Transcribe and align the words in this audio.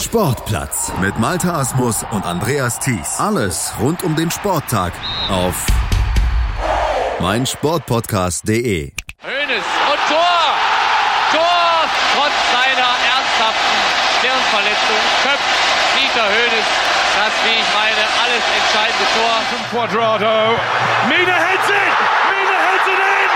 Sportplatz 0.00 0.92
mit 1.00 1.18
Malta 1.18 1.58
Asmus 1.58 2.04
und 2.12 2.24
Andreas 2.24 2.78
Thies. 2.78 3.18
Alles 3.18 3.72
rund 3.80 4.04
um 4.04 4.14
den 4.14 4.30
Sporttag 4.30 4.92
auf 5.28 5.66
meinsportpodcast.de. 7.20 8.92
Hönes 9.18 9.66
und 9.90 10.00
Tor! 10.08 10.54
Tor! 11.32 11.90
Trotz 12.14 12.36
seiner 12.52 12.94
ernsthaften 13.10 13.78
Stirnverletzung 14.18 15.02
köpft 15.24 15.58
Dieter 15.96 16.28
Hönes 16.28 16.66
das, 17.18 17.34
wie 17.44 17.58
ich 17.58 17.70
meine, 17.74 18.02
alles 18.22 18.44
entscheidende 18.54 19.06
Tor. 19.14 19.34
From 19.50 19.62
Quadrado. 19.70 20.56
Mina 21.08 21.32
heads 21.32 21.68
it! 21.68 21.96
Mina 22.30 22.56
heads 22.66 22.86
it 22.86 22.98
in! 22.98 23.32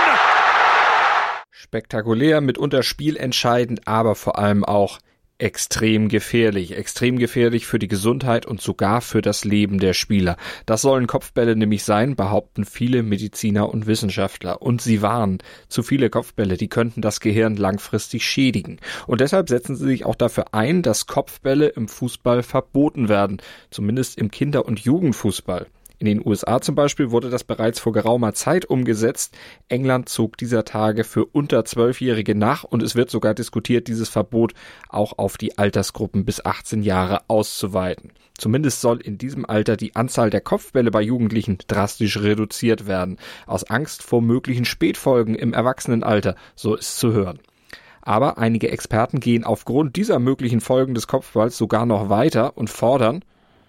Spektakulär, 1.51 2.39
mitunter 2.39 2.83
spielentscheidend, 2.83 3.85
aber 3.85 4.15
vor 4.15 4.39
allem 4.39 4.63
auch 4.63 4.99
extrem 5.37 6.09
gefährlich. 6.09 6.77
Extrem 6.77 7.17
gefährlich 7.17 7.65
für 7.65 7.79
die 7.79 7.87
Gesundheit 7.87 8.45
und 8.45 8.61
sogar 8.61 9.01
für 9.01 9.21
das 9.21 9.45
Leben 9.45 9.79
der 9.79 9.93
Spieler. 9.93 10.37
Das 10.65 10.81
sollen 10.81 11.07
Kopfbälle 11.07 11.55
nämlich 11.55 11.83
sein, 11.83 12.15
behaupten 12.15 12.65
viele 12.65 13.03
Mediziner 13.03 13.69
und 13.69 13.87
Wissenschaftler. 13.87 14.61
Und 14.61 14.81
sie 14.81 15.01
warnen, 15.01 15.39
zu 15.67 15.83
viele 15.83 16.09
Kopfbälle, 16.09 16.57
die 16.57 16.69
könnten 16.69 17.01
das 17.01 17.19
Gehirn 17.19 17.55
langfristig 17.55 18.25
schädigen. 18.25 18.79
Und 19.07 19.21
deshalb 19.21 19.49
setzen 19.49 19.75
sie 19.75 19.85
sich 19.85 20.05
auch 20.05 20.15
dafür 20.15 20.53
ein, 20.53 20.81
dass 20.81 21.07
Kopfbälle 21.07 21.67
im 21.67 21.87
Fußball 21.87 22.43
verboten 22.43 23.09
werden. 23.09 23.41
Zumindest 23.69 24.17
im 24.17 24.31
Kinder- 24.31 24.65
und 24.65 24.79
Jugendfußball. 24.79 25.67
In 25.99 26.05
den 26.07 26.25
USA 26.25 26.59
zum 26.59 26.75
Beispiel 26.75 27.11
wurde 27.11 27.29
das 27.29 27.43
bereits 27.43 27.79
vor 27.79 27.93
geraumer 27.93 28.33
Zeit 28.33 28.65
umgesetzt. 28.65 29.37
England 29.69 30.09
zog 30.09 30.37
dieser 30.37 30.65
Tage 30.65 31.03
für 31.03 31.25
unter 31.25 31.63
Zwölfjährige 31.65 32.35
nach 32.35 32.63
und 32.63 32.83
es 32.83 32.95
wird 32.95 33.09
sogar 33.09 33.33
diskutiert, 33.33 33.87
dieses 33.87 34.09
Verbot 34.09 34.53
auch 34.89 35.17
auf 35.17 35.37
die 35.37 35.57
Altersgruppen 35.57 36.25
bis 36.25 36.43
18 36.43 36.81
Jahre 36.81 37.21
auszuweiten. 37.27 38.11
Zumindest 38.37 38.81
soll 38.81 38.99
in 38.99 39.17
diesem 39.17 39.45
Alter 39.45 39.77
die 39.77 39.95
Anzahl 39.95 40.29
der 40.29 40.41
Kopfbälle 40.41 40.91
bei 40.91 41.01
Jugendlichen 41.01 41.59
drastisch 41.67 42.19
reduziert 42.19 42.87
werden. 42.87 43.17
Aus 43.45 43.63
Angst 43.63 44.03
vor 44.03 44.21
möglichen 44.21 44.65
Spätfolgen 44.65 45.35
im 45.35 45.53
Erwachsenenalter, 45.53 46.35
so 46.55 46.75
ist 46.75 46.97
zu 46.97 47.13
hören. 47.13 47.39
Aber 48.01 48.37
einige 48.37 48.69
Experten 48.69 49.21
gehen 49.21 49.45
aufgrund 49.45 49.95
dieser 49.95 50.19
möglichen 50.19 50.59
Folgen 50.59 50.93
des 50.93 51.07
Kopfballs 51.07 51.57
sogar 51.57 51.85
noch 51.85 52.09
weiter 52.09 52.57
und 52.57 52.69
fordern, 52.69 53.23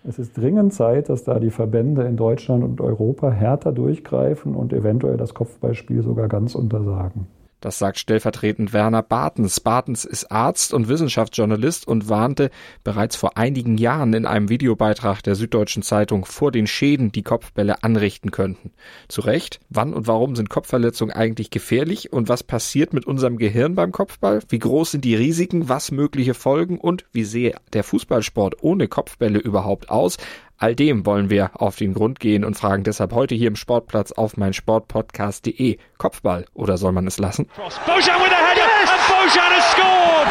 es 0.07 0.19
ist 0.19 0.37
dringend 0.37 0.75
Zeit, 0.75 1.09
dass 1.09 1.25
da 1.25 1.39
die 1.39 1.51
Verbände 1.51 2.03
in 2.03 2.17
Deutschland 2.17 2.63
und 2.63 2.81
Europa 2.81 3.31
härter 3.31 3.73
durchgreifen 3.73 4.55
und 4.55 4.73
eventuell 4.73 5.17
das 5.17 5.33
Kopfballspiel 5.33 6.03
sogar 6.03 6.29
ganz 6.29 6.55
untersagen. 6.55 7.27
Das 7.65 7.79
sagt 7.79 7.99
stellvertretend 7.99 8.75
Werner 8.75 9.03
Bartens. 9.03 9.59
Bartens 9.59 10.05
ist 10.05 10.31
Arzt 10.31 10.75
und 10.75 10.89
Wissenschaftsjournalist 10.89 11.89
und 11.89 12.11
warnte 12.11 12.51
bereits 12.85 13.17
vor 13.17 13.39
einigen 13.39 13.79
Jahren 13.79 14.13
in 14.13 14.27
einem 14.27 14.51
Videobeitrag 14.51 15.23
der 15.23 15.35
Süddeutschen 15.35 15.83
Zeitung 15.83 16.27
vor 16.27 16.53
den 16.53 16.67
Schäden, 16.67 17.11
die 17.11 17.23
Kopfbälle 17.23 17.83
anrichten 17.83 18.31
könnten. 18.31 18.73
Zu 19.09 19.23
Recht, 19.23 19.61
wann 19.71 19.95
und 19.95 20.07
warum 20.07 20.37
sind 20.37 20.51
Kopfverletzungen 20.51 21.17
eigentlich 21.17 21.49
gefährlich 21.49 22.13
und 22.13 22.29
was 22.29 22.43
passiert 22.43 22.93
mit 22.93 23.07
unserem 23.07 23.39
Gehirn 23.39 23.75
beim 23.75 23.93
Kopfball? 23.93 24.41
Wie 24.51 24.59
groß 24.59 24.91
sind 24.91 25.07
die 25.07 25.17
Risiken, 25.17 25.67
was 25.67 25.91
mögliche 25.91 26.35
Folgen 26.35 26.77
und 26.79 27.07
wie 27.13 27.25
sehe 27.25 27.55
der 27.73 27.83
Fußballsport 27.83 28.63
ohne 28.63 28.89
Kopfbälle 28.89 29.39
überhaupt 29.39 29.89
aus? 29.89 30.19
All 30.65 30.75
dem 30.75 31.05
wollen 31.05 31.29
wir 31.29 31.51
auf 31.61 31.77
den 31.77 31.93
Grund 31.93 32.21
gehen 32.21 32.43
und 32.43 32.57
fragen 32.57 32.85
deshalb 32.85 33.13
heute 33.13 33.35
hier 33.35 33.49
im 33.49 33.55
Sportplatz 33.55 34.13
auf 34.13 34.39
meinsportpodcast.de. 34.39 35.77
Kopfball 35.99 36.47
oder 36.55 36.79
soll 36.79 36.93
man 36.93 37.07
es 37.07 37.19
lassen? 37.19 37.51
Bojan 37.55 38.19
with 38.23 38.33
a 38.33 38.41
header 38.41 38.65
yes! 38.65 38.89
and 38.89 39.03
Bojan 39.13 39.53
has 39.53 39.71
scored! 39.73 40.29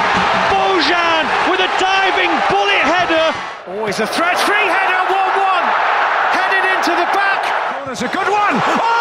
Bojan 0.50 1.26
with 1.52 1.60
a 1.60 1.70
diving 1.78 2.32
bullet 2.50 2.82
header! 2.82 3.32
Oh, 3.68 3.86
it's 3.86 4.00
a 4.00 4.08
threat-free 4.08 4.56
header, 4.56 5.06
1-1! 5.06 5.70
Headed 6.34 6.66
into 6.78 6.96
the 7.00 7.06
back! 7.14 7.44
Oh, 7.78 7.86
that's 7.86 8.02
a 8.02 8.08
good 8.08 8.28
one! 8.28 8.56
Oh! 8.82 8.93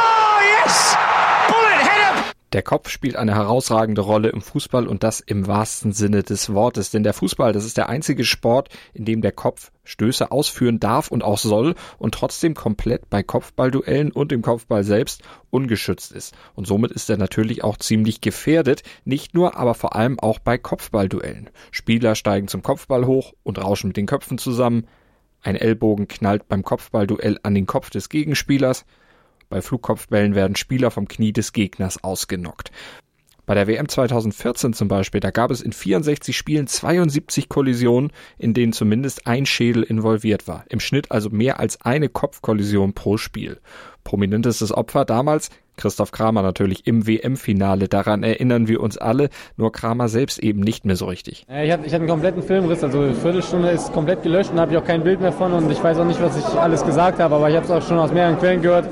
Der 2.52 2.62
Kopf 2.62 2.90
spielt 2.90 3.16
eine 3.16 3.34
herausragende 3.34 4.02
Rolle 4.02 4.28
im 4.28 4.42
Fußball 4.42 4.86
und 4.86 5.02
das 5.02 5.20
im 5.20 5.46
wahrsten 5.46 5.92
Sinne 5.92 6.22
des 6.22 6.52
Wortes. 6.52 6.90
Denn 6.90 7.02
der 7.02 7.14
Fußball, 7.14 7.54
das 7.54 7.64
ist 7.64 7.78
der 7.78 7.88
einzige 7.88 8.24
Sport, 8.24 8.68
in 8.92 9.06
dem 9.06 9.22
der 9.22 9.32
Kopf 9.32 9.72
Stöße 9.84 10.30
ausführen 10.30 10.78
darf 10.78 11.10
und 11.10 11.24
auch 11.24 11.38
soll 11.38 11.74
und 11.96 12.14
trotzdem 12.14 12.54
komplett 12.54 13.08
bei 13.08 13.22
Kopfballduellen 13.22 14.12
und 14.12 14.32
dem 14.32 14.42
Kopfball 14.42 14.84
selbst 14.84 15.22
ungeschützt 15.48 16.12
ist. 16.12 16.34
Und 16.54 16.66
somit 16.66 16.92
ist 16.92 17.08
er 17.08 17.16
natürlich 17.16 17.64
auch 17.64 17.78
ziemlich 17.78 18.20
gefährdet, 18.20 18.82
nicht 19.06 19.32
nur, 19.32 19.56
aber 19.56 19.72
vor 19.72 19.96
allem 19.96 20.20
auch 20.20 20.38
bei 20.38 20.58
Kopfballduellen. 20.58 21.48
Spieler 21.70 22.14
steigen 22.14 22.48
zum 22.48 22.62
Kopfball 22.62 23.06
hoch 23.06 23.32
und 23.42 23.64
rauschen 23.64 23.88
mit 23.88 23.96
den 23.96 24.06
Köpfen 24.06 24.36
zusammen. 24.36 24.86
Ein 25.40 25.56
Ellbogen 25.56 26.06
knallt 26.06 26.48
beim 26.48 26.62
Kopfballduell 26.62 27.38
an 27.42 27.54
den 27.54 27.66
Kopf 27.66 27.88
des 27.88 28.10
Gegenspielers. 28.10 28.84
Bei 29.52 29.60
Flugkopfbällen 29.60 30.34
werden 30.34 30.56
Spieler 30.56 30.90
vom 30.90 31.06
Knie 31.06 31.34
des 31.34 31.52
Gegners 31.52 32.02
ausgenockt. 32.02 32.72
Bei 33.44 33.54
der 33.54 33.66
WM 33.66 33.86
2014 33.86 34.72
zum 34.72 34.88
Beispiel, 34.88 35.20
da 35.20 35.30
gab 35.30 35.50
es 35.50 35.60
in 35.60 35.74
64 35.74 36.34
Spielen 36.34 36.66
72 36.66 37.50
Kollisionen, 37.50 38.12
in 38.38 38.54
denen 38.54 38.72
zumindest 38.72 39.26
ein 39.26 39.44
Schädel 39.44 39.82
involviert 39.82 40.48
war. 40.48 40.64
Im 40.70 40.80
Schnitt 40.80 41.10
also 41.10 41.28
mehr 41.28 41.60
als 41.60 41.82
eine 41.82 42.08
Kopfkollision 42.08 42.94
pro 42.94 43.18
Spiel. 43.18 43.60
Prominentestes 44.04 44.72
Opfer 44.72 45.04
damals 45.04 45.50
Christoph 45.76 46.12
Kramer 46.12 46.42
natürlich 46.42 46.86
im 46.86 47.06
WM-Finale. 47.06 47.88
Daran 47.88 48.22
erinnern 48.22 48.68
wir 48.68 48.80
uns 48.80 48.98
alle, 48.98 49.30
nur 49.56 49.72
Kramer 49.72 50.08
selbst 50.08 50.38
eben 50.38 50.60
nicht 50.60 50.84
mehr 50.84 50.96
so 50.96 51.06
richtig. 51.06 51.46
Ich 51.48 51.72
hatte, 51.72 51.94
einen 51.94 52.06
kompletten 52.06 52.42
Filmriss, 52.42 52.84
also 52.84 53.00
eine 53.00 53.14
Viertelstunde 53.14 53.70
ist 53.70 53.92
komplett 53.92 54.22
gelöscht 54.22 54.50
und 54.50 54.60
habe 54.60 54.72
ich 54.72 54.78
auch 54.78 54.84
kein 54.84 55.02
Bild 55.02 55.20
mehr 55.20 55.32
von 55.32 55.52
und 55.52 55.70
ich 55.70 55.82
weiß 55.82 55.98
auch 55.98 56.04
nicht, 56.04 56.20
was 56.20 56.36
ich 56.36 56.44
alles 56.58 56.84
gesagt 56.84 57.18
habe, 57.18 57.34
aber 57.34 57.48
ich 57.48 57.56
habe 57.56 57.64
es 57.64 57.70
auch 57.70 57.82
schon 57.86 57.98
aus 57.98 58.12
mehreren 58.12 58.38
Quellen 58.38 58.62
gehört 58.62 58.86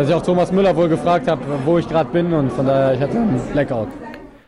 dass 0.00 0.08
ich 0.08 0.14
auch 0.14 0.22
Thomas 0.22 0.50
Müller 0.50 0.74
wohl 0.76 0.88
gefragt 0.88 1.28
habe, 1.28 1.42
wo 1.66 1.76
ich 1.76 1.86
gerade 1.86 2.10
bin 2.10 2.32
und 2.32 2.50
von 2.52 2.64
daher, 2.64 2.94
ich 2.94 3.00
hatte 3.00 3.18
einen 3.18 3.38
Blackout. 3.52 3.88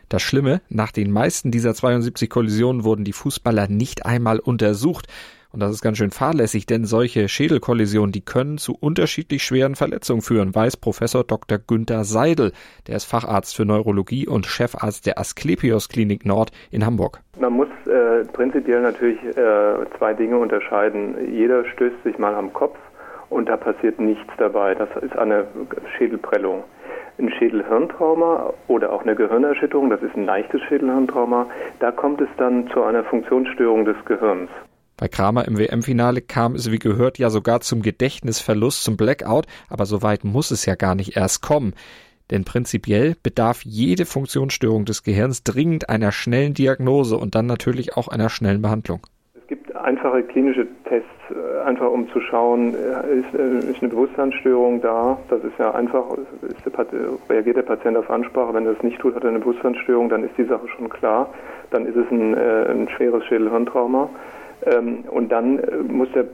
Das 0.09 0.23
Schlimme, 0.23 0.61
nach 0.67 0.91
den 0.91 1.11
meisten 1.11 1.51
dieser 1.51 1.75
72 1.75 2.27
Kollisionen 2.27 2.83
wurden 2.83 3.03
die 3.03 3.13
Fußballer 3.13 3.67
nicht 3.67 4.03
einmal 4.03 4.39
untersucht. 4.39 5.05
Und 5.51 5.59
das 5.59 5.69
ist 5.69 5.83
ganz 5.83 5.99
schön 5.99 6.09
fahrlässig, 6.09 6.65
denn 6.65 6.85
solche 6.85 7.29
Schädelkollisionen, 7.29 8.11
die 8.11 8.21
können 8.25 8.57
zu 8.57 8.75
unterschiedlich 8.79 9.43
schweren 9.43 9.75
Verletzungen 9.75 10.23
führen, 10.23 10.55
weiß 10.55 10.77
Professor 10.77 11.23
Dr. 11.23 11.59
Günther 11.59 12.03
Seidel. 12.03 12.51
Der 12.87 12.95
ist 12.95 13.05
Facharzt 13.05 13.55
für 13.55 13.63
Neurologie 13.63 14.27
und 14.27 14.47
Chefarzt 14.47 15.05
der 15.05 15.19
Asklepios 15.19 15.87
Klinik 15.87 16.25
Nord 16.25 16.51
in 16.71 16.83
Hamburg. 16.83 17.19
Man 17.39 17.53
muss 17.53 17.67
äh, 17.85 18.25
prinzipiell 18.33 18.81
natürlich 18.81 19.19
äh, 19.23 19.85
zwei 19.99 20.15
Dinge 20.15 20.39
unterscheiden. 20.39 21.31
Jeder 21.31 21.63
stößt 21.65 22.01
sich 22.03 22.17
mal 22.17 22.33
am 22.33 22.51
Kopf 22.53 22.75
und 23.33 23.49
da 23.49 23.57
passiert 23.57 23.99
nichts 23.99 24.31
dabei. 24.37 24.75
Das 24.75 24.89
ist 25.01 25.17
eine 25.17 25.47
Schädelprellung. 25.97 26.63
Ein 27.19 27.29
Schädelhirntrauma 27.31 28.53
oder 28.67 28.91
auch 28.91 29.03
eine 29.03 29.15
Gehirnerschütterung, 29.15 29.89
das 29.89 30.01
ist 30.01 30.15
ein 30.15 30.25
leichtes 30.25 30.61
Schädelhirntrauma, 30.63 31.47
da 31.79 31.91
kommt 31.91 32.21
es 32.21 32.29
dann 32.37 32.67
zu 32.69 32.81
einer 32.83 33.03
Funktionsstörung 33.03 33.85
des 33.85 33.97
Gehirns. 34.05 34.49
Bei 34.97 35.07
Kramer 35.07 35.47
im 35.47 35.57
WM-Finale 35.57 36.21
kam 36.21 36.55
es, 36.55 36.71
wie 36.71 36.79
gehört, 36.79 37.19
ja 37.19 37.29
sogar 37.29 37.61
zum 37.61 37.81
Gedächtnisverlust, 37.81 38.83
zum 38.83 38.97
Blackout, 38.97 39.45
aber 39.69 39.85
so 39.85 40.01
weit 40.01 40.23
muss 40.23 40.49
es 40.49 40.65
ja 40.65 40.75
gar 40.75 40.95
nicht 40.95 41.15
erst 41.17 41.41
kommen. 41.41 41.73
Denn 42.31 42.45
prinzipiell 42.45 43.15
bedarf 43.21 43.63
jede 43.63 44.05
Funktionsstörung 44.05 44.85
des 44.85 45.03
Gehirns 45.03 45.43
dringend 45.43 45.89
einer 45.89 46.11
schnellen 46.11 46.53
Diagnose 46.53 47.17
und 47.17 47.35
dann 47.35 47.45
natürlich 47.45 47.95
auch 47.97 48.07
einer 48.07 48.29
schnellen 48.29 48.61
Behandlung 48.61 49.05
einfache 49.83 50.23
klinische 50.23 50.67
Tests, 50.85 51.09
äh, 51.29 51.67
einfach 51.67 51.91
um 51.91 52.09
zu 52.09 52.21
schauen, 52.21 52.73
äh, 52.73 53.19
ist, 53.19 53.33
äh, 53.33 53.71
ist 53.71 53.81
eine 53.81 53.89
Bewusstseinsstörung 53.89 54.81
da. 54.81 55.17
Das 55.29 55.43
ist 55.43 55.57
ja 55.59 55.71
einfach, 55.71 56.05
der, 56.65 56.85
reagiert 57.29 57.57
der 57.57 57.63
Patient 57.63 57.97
auf 57.97 58.09
Ansprache. 58.09 58.53
Wenn 58.53 58.65
er 58.65 58.73
das 58.73 58.83
nicht 58.83 58.99
tut, 58.99 59.15
hat 59.15 59.23
er 59.23 59.29
eine 59.29 59.39
Bewusstseinsstörung, 59.39 60.09
dann 60.09 60.23
ist 60.23 60.37
die 60.37 60.45
Sache 60.45 60.67
schon 60.69 60.89
klar. 60.89 61.29
Dann 61.71 61.85
ist 61.85 61.95
es 61.95 62.09
ein, 62.11 62.35
ein 62.35 62.89
schweres 62.89 63.25
Schädelhirntrauma. 63.25 64.09
Ähm, 64.65 65.03
und 65.09 65.31
dann 65.31 65.59
muss 65.87 66.09
der 66.13 66.25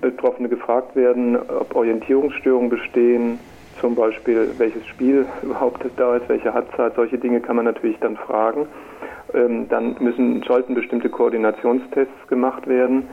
Betroffene 0.00 0.48
gefragt 0.48 0.96
werden, 0.96 1.36
ob 1.36 1.74
Orientierungsstörungen 1.74 2.70
bestehen, 2.70 3.38
zum 3.80 3.94
Beispiel 3.94 4.50
welches 4.58 4.86
Spiel 4.86 5.26
überhaupt 5.42 5.84
da 5.96 6.16
ist, 6.16 6.28
welche 6.28 6.52
Halbzeit, 6.52 6.94
solche 6.96 7.18
Dinge 7.18 7.40
kann 7.40 7.56
man 7.56 7.66
natürlich 7.66 7.98
dann 8.00 8.16
fragen. 8.16 8.66
Ähm, 9.34 9.68
dann 9.68 9.96
müssen, 10.00 10.42
sollten 10.42 10.74
bestimmte 10.74 11.08
Koordinationstests 11.08 12.28
gemacht 12.28 12.66
werden. 12.66 13.08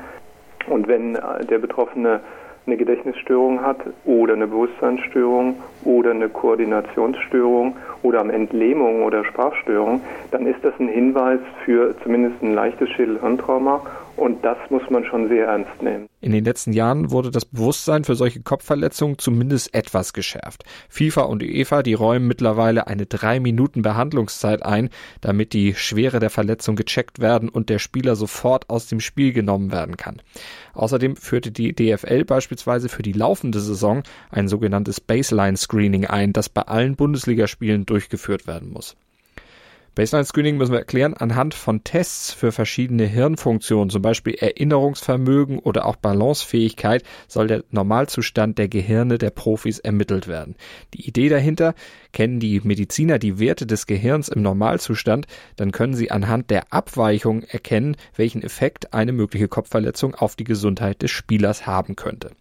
Und 0.68 0.88
wenn 0.88 1.15
äh, 1.15 1.45
der 1.45 1.60
Betroffene 1.60 2.21
eine 2.65 2.77
Gedächtnisstörung 2.77 3.62
hat 3.62 3.77
oder 4.06 4.33
eine 4.33 4.48
Bewusstseinsstörung 4.48 5.57
oder 5.83 6.12
eine 6.12 6.30
Koordinationsstörung 6.30 7.75
oder 8.04 8.21
am 8.21 8.30
Entlähmung 8.30 9.04
oder 9.04 9.25
Sprachstörung, 9.25 10.01
dann 10.31 10.45
ist 10.45 10.63
das 10.63 10.74
ein 10.80 10.88
Hinweis 10.88 11.39
für 11.65 11.95
zumindest 12.04 12.42
ein 12.42 12.54
leichtes 12.54 12.89
Schädelhirntrauma 12.92 13.81
Und 14.15 14.44
das 14.44 14.57
muss 14.69 14.83
man 14.89 15.04
schon 15.06 15.27
sehr 15.27 15.48
ernst 15.48 15.81
nehmen. 15.81 16.07
In 16.21 16.31
den 16.31 16.45
letzten 16.45 16.71
Jahren 16.71 17.12
wurde 17.12 17.31
das 17.31 17.45
Bewusstsein 17.45 18.04
für 18.04 18.15
solche 18.15 18.42
Kopfverletzungen 18.42 19.18
zumindest 19.18 19.74
etwas 19.74 20.13
geschärft. 20.13 20.63
FIFA 20.88 21.24
und 21.24 21.42
UEFA, 21.42 21.83
die 21.83 21.95
räumen 21.95 22.27
mittlerweile 22.27 22.88
eine 22.88 23.06
drei 23.06 23.39
Minuten 23.39 23.81
Behandlungszeit 23.81 24.63
ein, 24.63 24.89
damit 25.21 25.54
die 25.54 25.74
Schwere 25.74 26.19
der 26.19 26.30
Verletzung 26.30 26.75
gecheckt 26.75 27.19
werden 27.19 27.50
und 27.50 27.69
der 27.69 27.80
Spieler 27.80 28.15
sofort 28.15 28.69
aus 28.69 28.88
dem 28.88 29.00
Spiel 29.00 29.33
genommen 29.33 29.71
werden 29.71 29.98
kann. 29.98 30.21
Außerdem 30.74 31.15
führte 31.15 31.51
die 31.51 31.74
DFL 31.74 32.24
beispielsweise 32.24 32.89
für 32.89 33.04
die 33.04 33.13
laufende 33.13 33.60
Saison 33.60 34.04
ein 34.30 34.48
sogenanntes 34.48 35.01
Baseline 35.01 35.57
Screening 35.57 36.06
ein, 36.06 36.33
das 36.33 36.50
bei 36.50 36.62
allen 36.62 36.95
Bundesligaspielen 36.95 37.86
durchgeführt 37.86 38.48
werden 38.48 38.71
muss. 38.71 38.95
Baseline 39.95 40.25
Screening 40.25 40.57
müssen 40.57 40.72
wir 40.72 40.80
erklären 40.80 41.13
anhand 41.13 41.54
von 41.54 41.84
Tests 41.84 42.34
für 42.34 42.51
verschiedene 42.51 43.06
Hirnfunktionen, 43.06 43.92
zum 43.92 44.01
Beispiel 44.01 44.34
Erinnerungsvermögen 44.34 45.60
oder 45.60 45.86
auch 45.86 45.98
Balancefähigkeit, 45.98 47.04
soll 47.28 47.45
der 47.45 47.63
Normalzustand 47.69 48.57
der 48.57 48.69
Gehirne 48.69 49.19
der 49.19 49.30
Profis 49.30 49.78
ermittelt 49.78 50.28
werden. 50.28 50.56
Die 50.95 51.07
Idee 51.07 51.30
dahinter, 51.30 51.75
kennen 52.12 52.40
die 52.40 52.60
Mediziner 52.63 53.19
die 53.19 53.38
Werte 53.38 53.68
des 53.68 53.86
Gehirns 53.86 54.30
im 54.30 54.42
Normalzustand, 54.42 55.28
dann 55.57 55.72
können 55.72 55.94
sie 55.94 56.10
anhand 56.10 56.50
der 56.50 56.74
Abweichung 56.74 57.44
erkennen, 57.44 57.96
welchen 58.16 58.42
Effekt 58.42 58.96
eine 58.96 59.12
mögliche 59.12 59.48
Kopfverletzung 59.48 60.16
auf 60.16 60.36
die 60.36 60.44
Gesundheit 60.44 61.04
des 61.04 61.12
Spielers 61.12 61.68
haben 61.68 61.96
könnte. 61.96 62.31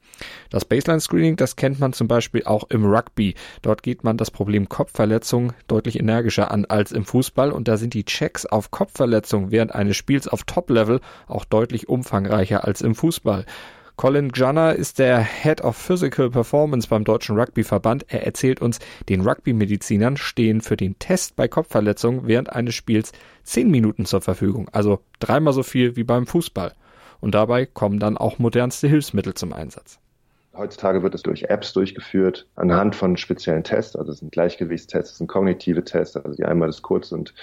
Das 0.51 0.65
Baseline 0.65 1.01
Screening, 1.01 1.37
das 1.37 1.57
kennt 1.57 1.81
man 1.81 1.93
zum 1.93 2.09
Beispiel 2.09 2.45
auch 2.45 2.65
im 2.71 2.85
Rugby. 2.85 3.35
Dort 3.63 3.83
geht 3.83 4.05
man 4.05 4.17
das 4.17 4.31
Problem 4.31 4.69
Kopfverletzung 4.69 5.53
deutlich 5.67 5.99
energischer 5.99 6.51
an 6.51 6.65
als 6.65 6.93
im 6.93 7.05
Fußball 7.05 7.53
und 7.53 7.69
da 7.69 7.77
sind 7.77 7.95
die 7.95 8.05
Checks 8.05 8.47
auf 8.47 8.71
Kopfverletzung 8.71 9.51
während 9.51 9.75
eines 9.75 9.97
Spiels 9.97 10.29
auf 10.29 10.45
Top-Level 10.45 11.01
auch 11.27 11.45
deutlich 11.45 11.89
umfangreicher 11.89 12.65
als 12.65 12.81
im 12.81 12.95
Fußball. 12.95 13.47
Colin 13.97 14.31
Gunner 14.33 14.75
ist 14.75 14.99
der 14.99 15.23
Head 15.23 15.61
of 15.61 15.77
Physical 15.77 16.31
Performance 16.31 16.89
beim 16.89 17.05
Deutschen 17.05 17.39
Rugbyverband. 17.39 18.07
Er 18.09 18.25
erzählt 18.27 18.61
uns, 18.61 18.79
den 19.09 19.21
Rugby-Medizinern 19.21 20.17
stehen 20.17 20.61
für 20.61 20.77
den 20.77 20.99
Test 20.99 21.37
bei 21.37 21.47
Kopfverletzungen 21.47 22.27
während 22.27 22.51
eines 22.51 22.75
Spiels 22.75 23.13
zehn 23.45 23.71
Minuten 23.71 24.07
zur 24.07 24.21
Verfügung, 24.21 24.69
also 24.73 25.01
dreimal 25.21 25.53
so 25.53 25.63
viel 25.63 25.95
wie 25.95 26.05
beim 26.05 26.27
Fußball. 26.27 26.75
Und 27.21 27.35
dabei 27.35 27.67
kommen 27.67 28.01
dann 28.01 28.17
auch 28.17 28.39
modernste 28.41 28.89
Hilfsmittel 28.89 29.35
zum 29.35 29.53
Einsatz. 29.53 30.02
Heutzutage 30.55 31.03
wird 31.03 31.15
es 31.15 31.23
durch 31.23 31.45
Apps 31.45 31.73
durchgeführt, 31.73 32.47
anhand 32.57 32.95
von 32.95 33.17
speziellen 33.17 33.65
Tests. 33.65 33.97
Also 33.97 34.13
es 34.13 34.19
sind 34.19 34.33
Gleichgewichtstests, 34.33 35.13
es 35.13 35.19
sind 35.19 35.27
kognitive 35.27 35.83
Tests, 35.85 36.17
also 36.17 36.37
die 36.37 36.45
einmal 36.45 36.69
das 36.69 36.83
Kurz- 36.83 37.11
und 37.11 37.35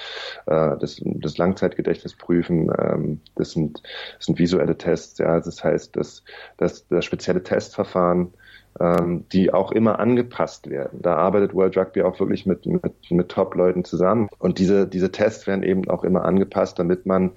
äh, 0.46 0.78
das, 0.78 1.02
das 1.04 1.38
Langzeitgedächtnis 1.38 2.16
prüfen. 2.16 2.72
Ähm, 2.78 3.22
das, 3.36 3.52
sind, 3.52 3.82
das 4.18 4.28
sind 4.28 4.38
visuelle 4.38 4.78
Tests. 4.78 5.18
Ja, 5.18 5.40
das 5.40 5.64
heißt, 5.64 5.96
dass, 5.96 6.24
dass 6.58 6.88
das 6.88 7.04
spezielle 7.04 7.42
Testverfahren 7.42 8.32
ähm, 8.80 9.26
die 9.32 9.52
auch 9.54 9.72
immer 9.72 10.00
angepasst 10.00 10.70
werden. 10.70 11.02
Da 11.02 11.16
arbeitet 11.16 11.54
World 11.54 11.78
Rugby 11.78 12.04
auch 12.04 12.20
wirklich 12.20 12.46
mit, 12.46 12.66
mit, 12.66 12.94
mit 13.10 13.30
Top-Leuten 13.30 13.84
zusammen. 13.84 14.30
Und 14.38 14.60
diese, 14.60 14.88
diese 14.88 15.12
Tests 15.12 15.48
werden 15.48 15.64
eben 15.64 15.90
auch 15.90 16.04
immer 16.04 16.24
angepasst, 16.26 16.80
damit 16.80 17.06
man 17.06 17.32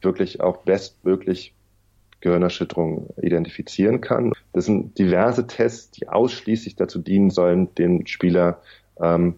wirklich 0.00 0.40
auch 0.40 0.58
bestmöglich 0.58 1.54
Gehirnerschütterung 2.20 3.10
identifizieren 3.20 4.00
kann. 4.00 4.32
Das 4.52 4.66
sind 4.66 4.98
diverse 4.98 5.46
Tests, 5.46 5.90
die 5.92 6.08
ausschließlich 6.08 6.76
dazu 6.76 6.98
dienen 6.98 7.30
sollen, 7.30 7.74
den 7.74 8.06
Spieler 8.06 8.60
ähm, 9.00 9.34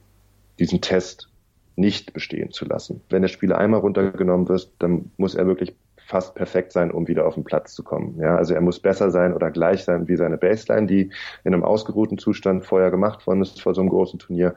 diesen 0.58 0.80
Test 0.80 1.28
nicht 1.76 2.12
bestehen 2.12 2.52
zu 2.52 2.64
lassen. 2.64 3.00
Wenn 3.10 3.22
der 3.22 3.28
Spieler 3.28 3.58
einmal 3.58 3.80
runtergenommen 3.80 4.48
wird, 4.48 4.70
dann 4.78 5.10
muss 5.16 5.34
er 5.34 5.46
wirklich 5.46 5.74
fast 6.06 6.34
perfekt 6.34 6.72
sein, 6.72 6.90
um 6.90 7.08
wieder 7.08 7.26
auf 7.26 7.34
den 7.34 7.44
Platz 7.44 7.74
zu 7.74 7.82
kommen. 7.82 8.18
Ja, 8.20 8.36
also 8.36 8.54
er 8.54 8.60
muss 8.60 8.78
besser 8.78 9.10
sein 9.10 9.32
oder 9.32 9.50
gleich 9.50 9.84
sein 9.84 10.06
wie 10.06 10.16
seine 10.16 10.36
Baseline, 10.36 10.86
die 10.86 11.10
in 11.44 11.54
einem 11.54 11.64
ausgeruhten 11.64 12.18
Zustand 12.18 12.64
vorher 12.64 12.90
gemacht 12.90 13.26
worden 13.26 13.42
ist 13.42 13.60
vor 13.62 13.74
so 13.74 13.80
einem 13.80 13.90
großen 13.90 14.18
Turnier. 14.18 14.54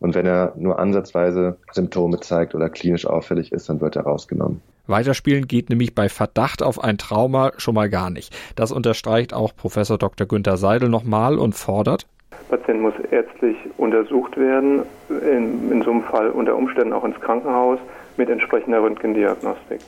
Und 0.00 0.14
wenn 0.14 0.26
er 0.26 0.52
nur 0.56 0.78
ansatzweise 0.78 1.56
Symptome 1.72 2.20
zeigt 2.20 2.54
oder 2.54 2.68
klinisch 2.68 3.06
auffällig 3.06 3.52
ist, 3.52 3.68
dann 3.68 3.80
wird 3.80 3.96
er 3.96 4.02
rausgenommen. 4.02 4.60
Weiterspielen 4.86 5.48
geht 5.48 5.68
nämlich 5.68 5.94
bei 5.94 6.08
Verdacht 6.08 6.62
auf 6.62 6.82
ein 6.82 6.96
Trauma 6.96 7.52
schon 7.56 7.74
mal 7.74 7.88
gar 7.88 8.10
nicht. 8.10 8.36
Das 8.54 8.70
unterstreicht 8.70 9.34
auch 9.34 9.54
Professor 9.56 9.98
Dr. 9.98 10.26
Günther 10.26 10.56
Seidel 10.56 10.88
nochmal 10.88 11.38
und 11.38 11.54
fordert, 11.54 12.06
der 12.50 12.56
Patient 12.56 12.80
muss 12.80 12.94
ärztlich 13.10 13.56
untersucht 13.76 14.36
werden, 14.36 14.82
in, 15.08 15.72
in 15.72 15.82
so 15.82 15.90
einem 15.90 16.02
Fall 16.02 16.30
unter 16.30 16.56
Umständen 16.56 16.92
auch 16.92 17.04
ins 17.04 17.20
Krankenhaus 17.20 17.78
mit 18.16 18.28
entsprechender 18.28 18.82
Röntgendiagnostik. 18.82 19.80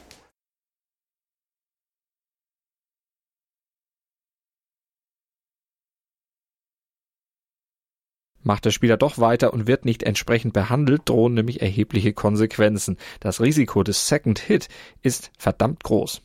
Macht 8.49 8.65
der 8.65 8.71
Spieler 8.71 8.97
doch 8.97 9.19
weiter 9.19 9.53
und 9.53 9.67
wird 9.67 9.85
nicht 9.85 10.05
entsprechend 10.05 10.55
behandelt, 10.55 11.03
drohen 11.05 11.35
nämlich 11.35 11.61
erhebliche 11.61 12.15
Konsequenzen. 12.15 12.97
Das 13.21 13.43
Risiko 13.43 13.83
des 13.83 14.09
Second 14.09 14.39
Hit 14.39 14.69
ist 15.03 15.31
verdammt 15.37 15.85
groß. 15.85 16.23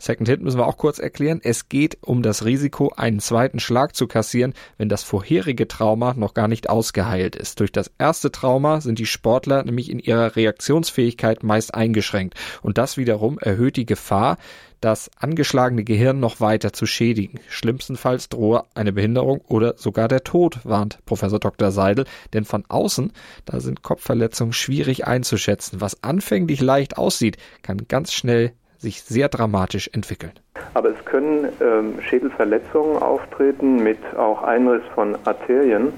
Second 0.00 0.28
Hit 0.28 0.40
müssen 0.40 0.60
wir 0.60 0.68
auch 0.68 0.76
kurz 0.76 1.00
erklären. 1.00 1.40
Es 1.42 1.68
geht 1.68 1.98
um 2.02 2.22
das 2.22 2.44
Risiko, 2.44 2.92
einen 2.96 3.18
zweiten 3.18 3.58
Schlag 3.58 3.96
zu 3.96 4.06
kassieren, 4.06 4.54
wenn 4.76 4.88
das 4.88 5.02
vorherige 5.02 5.66
Trauma 5.66 6.14
noch 6.14 6.34
gar 6.34 6.46
nicht 6.46 6.70
ausgeheilt 6.70 7.34
ist. 7.34 7.58
Durch 7.58 7.72
das 7.72 7.90
erste 7.98 8.30
Trauma 8.30 8.80
sind 8.80 9.00
die 9.00 9.06
Sportler 9.06 9.64
nämlich 9.64 9.90
in 9.90 9.98
ihrer 9.98 10.36
Reaktionsfähigkeit 10.36 11.42
meist 11.42 11.74
eingeschränkt. 11.74 12.34
Und 12.62 12.78
das 12.78 12.96
wiederum 12.96 13.40
erhöht 13.40 13.76
die 13.76 13.86
Gefahr, 13.86 14.38
das 14.80 15.10
angeschlagene 15.18 15.82
Gehirn 15.82 16.20
noch 16.20 16.38
weiter 16.38 16.72
zu 16.72 16.86
schädigen. 16.86 17.40
Schlimmstenfalls 17.48 18.28
drohe 18.28 18.66
eine 18.74 18.92
Behinderung 18.92 19.40
oder 19.48 19.76
sogar 19.76 20.06
der 20.06 20.22
Tod, 20.22 20.60
warnt 20.62 21.04
Professor 21.06 21.40
Dr. 21.40 21.72
Seidel, 21.72 22.04
denn 22.32 22.44
von 22.44 22.64
außen, 22.68 23.12
da 23.44 23.58
sind 23.58 23.82
Kopfverletzungen 23.82 24.52
schwierig 24.52 25.08
einzuschätzen. 25.08 25.80
Was 25.80 26.04
anfänglich 26.04 26.60
leicht 26.60 26.96
aussieht, 26.96 27.36
kann 27.62 27.88
ganz 27.88 28.12
schnell 28.12 28.52
sich 28.78 29.02
sehr 29.02 29.28
dramatisch 29.28 29.90
entwickeln. 29.92 30.32
Aber 30.74 30.90
es 30.90 31.04
können 31.04 31.48
ähm, 31.60 32.00
Schädelverletzungen 32.00 33.02
auftreten 33.02 33.82
mit 33.82 33.98
auch 34.16 34.42
Einriss 34.42 34.82
von 34.94 35.16
Arterien 35.24 35.92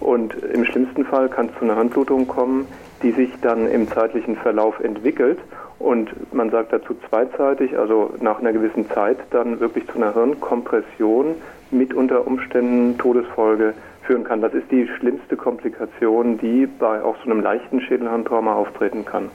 und 0.00 0.34
im 0.34 0.64
schlimmsten 0.64 1.04
Fall 1.04 1.28
kann 1.28 1.46
es 1.46 1.58
zu 1.58 1.64
einer 1.64 1.76
Handblutung 1.76 2.26
kommen, 2.26 2.66
die 3.02 3.12
sich 3.12 3.30
dann 3.40 3.68
im 3.68 3.88
zeitlichen 3.88 4.36
Verlauf 4.36 4.80
entwickelt 4.80 5.38
und 5.78 6.10
man 6.32 6.50
sagt 6.50 6.72
dazu 6.72 6.96
zweizeitig, 7.08 7.76
also 7.78 8.14
nach 8.20 8.38
einer 8.38 8.52
gewissen 8.52 8.88
Zeit 8.90 9.18
dann 9.30 9.60
wirklich 9.60 9.86
zu 9.88 9.96
einer 9.96 10.14
Hirnkompression 10.14 11.34
mit 11.70 11.92
unter 11.92 12.26
Umständen 12.26 12.96
Todesfolge 12.98 13.74
führen 14.02 14.24
kann. 14.24 14.40
Das 14.40 14.54
ist 14.54 14.70
die 14.70 14.88
schlimmste 14.98 15.36
Komplikation, 15.36 16.38
die 16.38 16.66
bei 16.66 17.02
auch 17.02 17.16
so 17.24 17.30
einem 17.30 17.40
leichten 17.40 17.80
Schädelhirntrauma 17.80 18.54
auftreten 18.54 19.04
kann. 19.04 19.30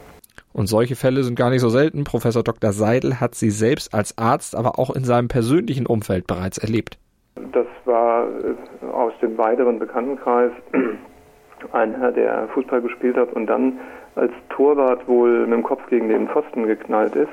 Und 0.53 0.67
solche 0.67 0.95
Fälle 0.95 1.23
sind 1.23 1.35
gar 1.35 1.49
nicht 1.49 1.61
so 1.61 1.69
selten. 1.69 2.03
Professor 2.03 2.43
Dr. 2.43 2.71
Seidel 2.71 3.19
hat 3.19 3.35
sie 3.35 3.51
selbst 3.51 3.93
als 3.93 4.17
Arzt, 4.17 4.55
aber 4.55 4.79
auch 4.79 4.89
in 4.95 5.03
seinem 5.03 5.27
persönlichen 5.27 5.85
Umfeld 5.85 6.27
bereits 6.27 6.57
erlebt. 6.57 6.97
Das 7.51 7.67
war 7.85 8.27
äh, 8.27 8.85
aus 8.91 9.13
dem 9.21 9.37
weiteren 9.37 9.79
Bekanntenkreis 9.79 10.51
ein 11.71 11.95
Herr, 11.95 12.11
der 12.11 12.47
Fußball 12.53 12.81
gespielt 12.81 13.17
hat 13.17 13.33
und 13.33 13.47
dann 13.47 13.79
als 14.15 14.31
Torwart 14.49 15.07
wohl 15.07 15.45
mit 15.45 15.53
dem 15.53 15.63
Kopf 15.63 15.85
gegen 15.87 16.09
den 16.09 16.27
Pfosten 16.27 16.65
geknallt 16.65 17.15
ist, 17.15 17.31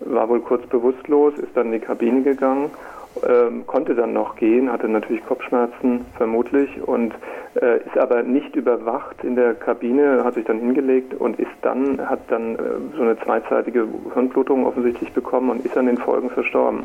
war 0.00 0.28
wohl 0.28 0.40
kurz 0.40 0.66
bewusstlos, 0.66 1.34
ist 1.38 1.56
dann 1.56 1.66
in 1.66 1.72
die 1.72 1.78
Kabine 1.80 2.22
gegangen, 2.22 2.70
ähm, 3.28 3.66
konnte 3.66 3.94
dann 3.94 4.12
noch 4.12 4.36
gehen, 4.36 4.70
hatte 4.70 4.88
natürlich 4.88 5.24
Kopfschmerzen 5.26 6.04
vermutlich 6.16 6.70
und 6.86 7.14
ist 7.54 7.98
aber 7.98 8.22
nicht 8.22 8.54
überwacht 8.56 9.24
in 9.24 9.34
der 9.34 9.54
Kabine, 9.54 10.22
hat 10.24 10.34
sich 10.34 10.44
dann 10.44 10.58
hingelegt 10.58 11.14
und 11.14 11.38
ist 11.38 11.50
dann, 11.62 11.98
hat 12.08 12.20
dann 12.28 12.54
äh, 12.54 12.58
so 12.96 13.02
eine 13.02 13.18
zweizeitige 13.20 13.86
Hirnblutung 14.14 14.66
offensichtlich 14.66 15.12
bekommen 15.12 15.50
und 15.50 15.64
ist 15.64 15.76
an 15.76 15.86
den 15.86 15.98
Folgen 15.98 16.30
verstorben. 16.30 16.84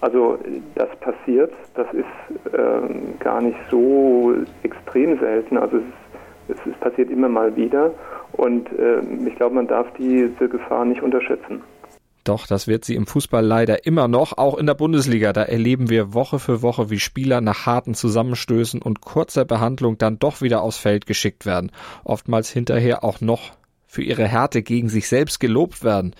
Also 0.00 0.38
das 0.74 0.88
passiert, 1.00 1.52
das 1.74 1.86
ist 1.92 2.54
äh, 2.54 3.18
gar 3.18 3.42
nicht 3.42 3.58
so 3.70 4.32
extrem 4.62 5.18
selten, 5.18 5.58
also 5.58 5.76
es 5.76 5.84
es, 6.50 6.74
passiert 6.80 7.10
immer 7.10 7.28
mal 7.28 7.54
wieder 7.56 7.92
und 8.32 8.68
äh, 8.78 9.00
ich 9.26 9.36
glaube, 9.36 9.54
man 9.54 9.66
darf 9.66 9.86
diese 9.98 10.48
Gefahr 10.48 10.84
nicht 10.84 11.02
unterschätzen. 11.02 11.62
Doch, 12.30 12.46
das 12.46 12.68
wird 12.68 12.84
sie 12.84 12.94
im 12.94 13.08
Fußball 13.08 13.44
leider 13.44 13.86
immer 13.86 14.06
noch, 14.06 14.38
auch 14.38 14.56
in 14.56 14.66
der 14.66 14.74
Bundesliga. 14.74 15.32
Da 15.32 15.42
erleben 15.42 15.90
wir 15.90 16.14
Woche 16.14 16.38
für 16.38 16.62
Woche, 16.62 16.88
wie 16.88 17.00
Spieler 17.00 17.40
nach 17.40 17.66
harten 17.66 17.92
Zusammenstößen 17.92 18.80
und 18.80 19.00
kurzer 19.00 19.44
Behandlung 19.44 19.98
dann 19.98 20.20
doch 20.20 20.40
wieder 20.40 20.62
aufs 20.62 20.76
Feld 20.76 21.06
geschickt 21.06 21.44
werden. 21.44 21.72
Oftmals 22.04 22.48
hinterher 22.48 23.02
auch 23.02 23.20
noch 23.20 23.50
für 23.88 24.04
ihre 24.04 24.28
Härte 24.28 24.62
gegen 24.62 24.88
sich 24.88 25.08
selbst 25.08 25.40
gelobt 25.40 25.82
werden. 25.82 26.14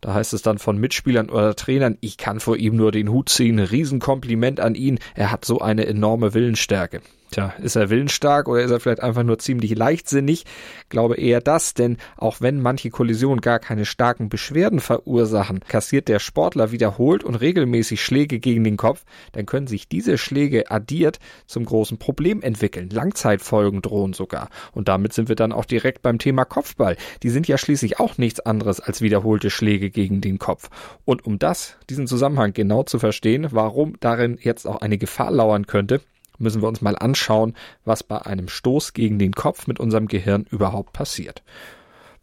Da 0.00 0.14
heißt 0.14 0.34
es 0.34 0.42
dann 0.42 0.58
von 0.58 0.76
Mitspielern 0.76 1.30
oder 1.30 1.54
Trainern, 1.54 1.98
ich 2.00 2.16
kann 2.16 2.40
vor 2.40 2.56
ihm 2.56 2.74
nur 2.74 2.90
den 2.90 3.08
Hut 3.08 3.28
ziehen, 3.28 3.60
Riesenkompliment 3.60 4.58
an 4.58 4.74
ihn, 4.74 4.98
er 5.14 5.30
hat 5.30 5.44
so 5.44 5.60
eine 5.60 5.86
enorme 5.86 6.34
Willensstärke. 6.34 7.00
Tja, 7.30 7.52
ist 7.60 7.74
er 7.74 7.90
willensstark 7.90 8.48
oder 8.48 8.62
ist 8.62 8.70
er 8.70 8.78
vielleicht 8.78 9.02
einfach 9.02 9.24
nur 9.24 9.38
ziemlich 9.38 9.74
leichtsinnig? 9.74 10.44
Glaube 10.88 11.16
eher 11.16 11.40
das, 11.40 11.74
denn 11.74 11.96
auch 12.16 12.40
wenn 12.40 12.60
manche 12.60 12.90
Kollisionen 12.90 13.40
gar 13.40 13.58
keine 13.58 13.86
starken 13.86 14.28
Beschwerden 14.28 14.78
verursachen, 14.78 15.60
kassiert 15.66 16.06
der 16.08 16.20
Sportler 16.20 16.70
wiederholt 16.70 17.24
und 17.24 17.34
regelmäßig 17.34 18.04
Schläge 18.04 18.38
gegen 18.38 18.62
den 18.62 18.76
Kopf, 18.76 19.04
dann 19.32 19.46
können 19.46 19.66
sich 19.66 19.88
diese 19.88 20.16
Schläge 20.16 20.70
addiert 20.70 21.18
zum 21.46 21.64
großen 21.64 21.98
Problem 21.98 22.40
entwickeln. 22.40 22.90
Langzeitfolgen 22.90 23.82
drohen 23.82 24.12
sogar. 24.12 24.48
Und 24.72 24.86
damit 24.86 25.12
sind 25.12 25.28
wir 25.28 25.36
dann 25.36 25.52
auch 25.52 25.64
direkt 25.64 26.02
beim 26.02 26.18
Thema 26.18 26.44
Kopfball. 26.44 26.96
Die 27.24 27.30
sind 27.30 27.48
ja 27.48 27.58
schließlich 27.58 27.98
auch 27.98 28.16
nichts 28.16 28.40
anderes 28.40 28.78
als 28.78 29.00
wiederholte 29.00 29.50
Schläge 29.50 29.90
gegen 29.90 30.20
den 30.20 30.38
Kopf. 30.38 30.70
Und 31.04 31.24
um 31.26 31.40
das, 31.40 31.78
diesen 31.90 32.06
Zusammenhang 32.06 32.52
genau 32.52 32.84
zu 32.84 33.00
verstehen, 33.00 33.48
warum 33.50 33.94
darin 33.98 34.38
jetzt 34.40 34.66
auch 34.68 34.80
eine 34.82 34.98
Gefahr 34.98 35.32
lauern 35.32 35.66
könnte, 35.66 36.00
müssen 36.38 36.62
wir 36.62 36.68
uns 36.68 36.82
mal 36.82 36.96
anschauen, 36.96 37.54
was 37.84 38.02
bei 38.02 38.20
einem 38.22 38.48
Stoß 38.48 38.92
gegen 38.92 39.18
den 39.18 39.32
Kopf 39.32 39.66
mit 39.66 39.80
unserem 39.80 40.08
Gehirn 40.08 40.46
überhaupt 40.50 40.92
passiert. 40.92 41.42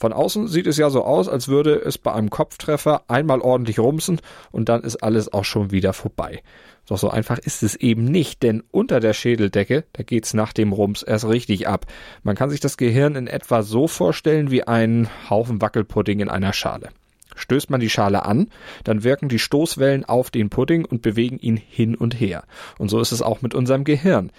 Von 0.02 0.14
außen 0.14 0.48
sieht 0.48 0.66
es 0.66 0.78
ja 0.78 0.90
so 0.90 1.04
aus, 1.04 1.30
als 1.30 1.48
würde 1.48 1.76
es 1.76 2.00
bei 2.00 2.12
einem 2.12 2.32
Kopftreffer 2.32 3.04
einmal 3.08 3.40
ordentlich 3.40 3.78
rumsen 3.78 4.20
und 4.52 4.68
dann 4.68 4.82
ist 4.82 5.04
alles 5.04 5.32
auch 5.32 5.46
schon 5.46 5.70
wieder 5.70 5.94
vorbei. 5.94 6.42
Doch 6.88 6.98
so 6.98 7.12
einfach 7.12 7.38
ist 7.38 7.62
es 7.62 7.76
eben 7.76 8.06
nicht, 8.06 8.42
denn 8.42 8.64
unter 8.72 9.00
der 9.00 9.14
Schädeldecke, 9.14 9.86
da 9.94 10.02
geht's 10.02 10.34
nach 10.34 10.54
dem 10.54 10.74
Rums 10.74 11.04
erst 11.04 11.28
richtig 11.28 11.68
ab. 11.68 11.86
Man 12.24 12.36
kann 12.36 12.50
sich 12.50 12.60
das 12.60 12.78
Gehirn 12.78 13.16
in 13.16 13.28
etwa 13.28 13.62
so 13.62 13.88
vorstellen 13.88 14.50
wie 14.50 14.64
einen 14.64 15.08
Haufen 15.30 15.62
Wackelpudding 15.62 16.20
in 16.20 16.30
einer 16.30 16.54
Schale. 16.54 16.90
Stößt 17.36 17.70
man 17.70 17.80
die 17.80 17.90
Schale 17.90 18.26
an, 18.26 18.48
dann 18.84 19.04
wirken 19.04 19.30
die 19.30 19.40
Stoßwellen 19.40 20.06
auf 20.06 20.30
den 20.32 20.50
Pudding 20.50 20.86
und 20.86 21.02
bewegen 21.02 21.40
ihn 21.40 21.58
hin 21.58 21.96
und 21.96 22.20
her. 22.20 22.44
Und 22.78 22.90
so 22.90 23.00
ist 23.00 23.12
es 23.12 23.22
auch 23.22 23.42
mit 23.42 23.56
unserem 23.56 23.84
Gehirn. 23.84 24.32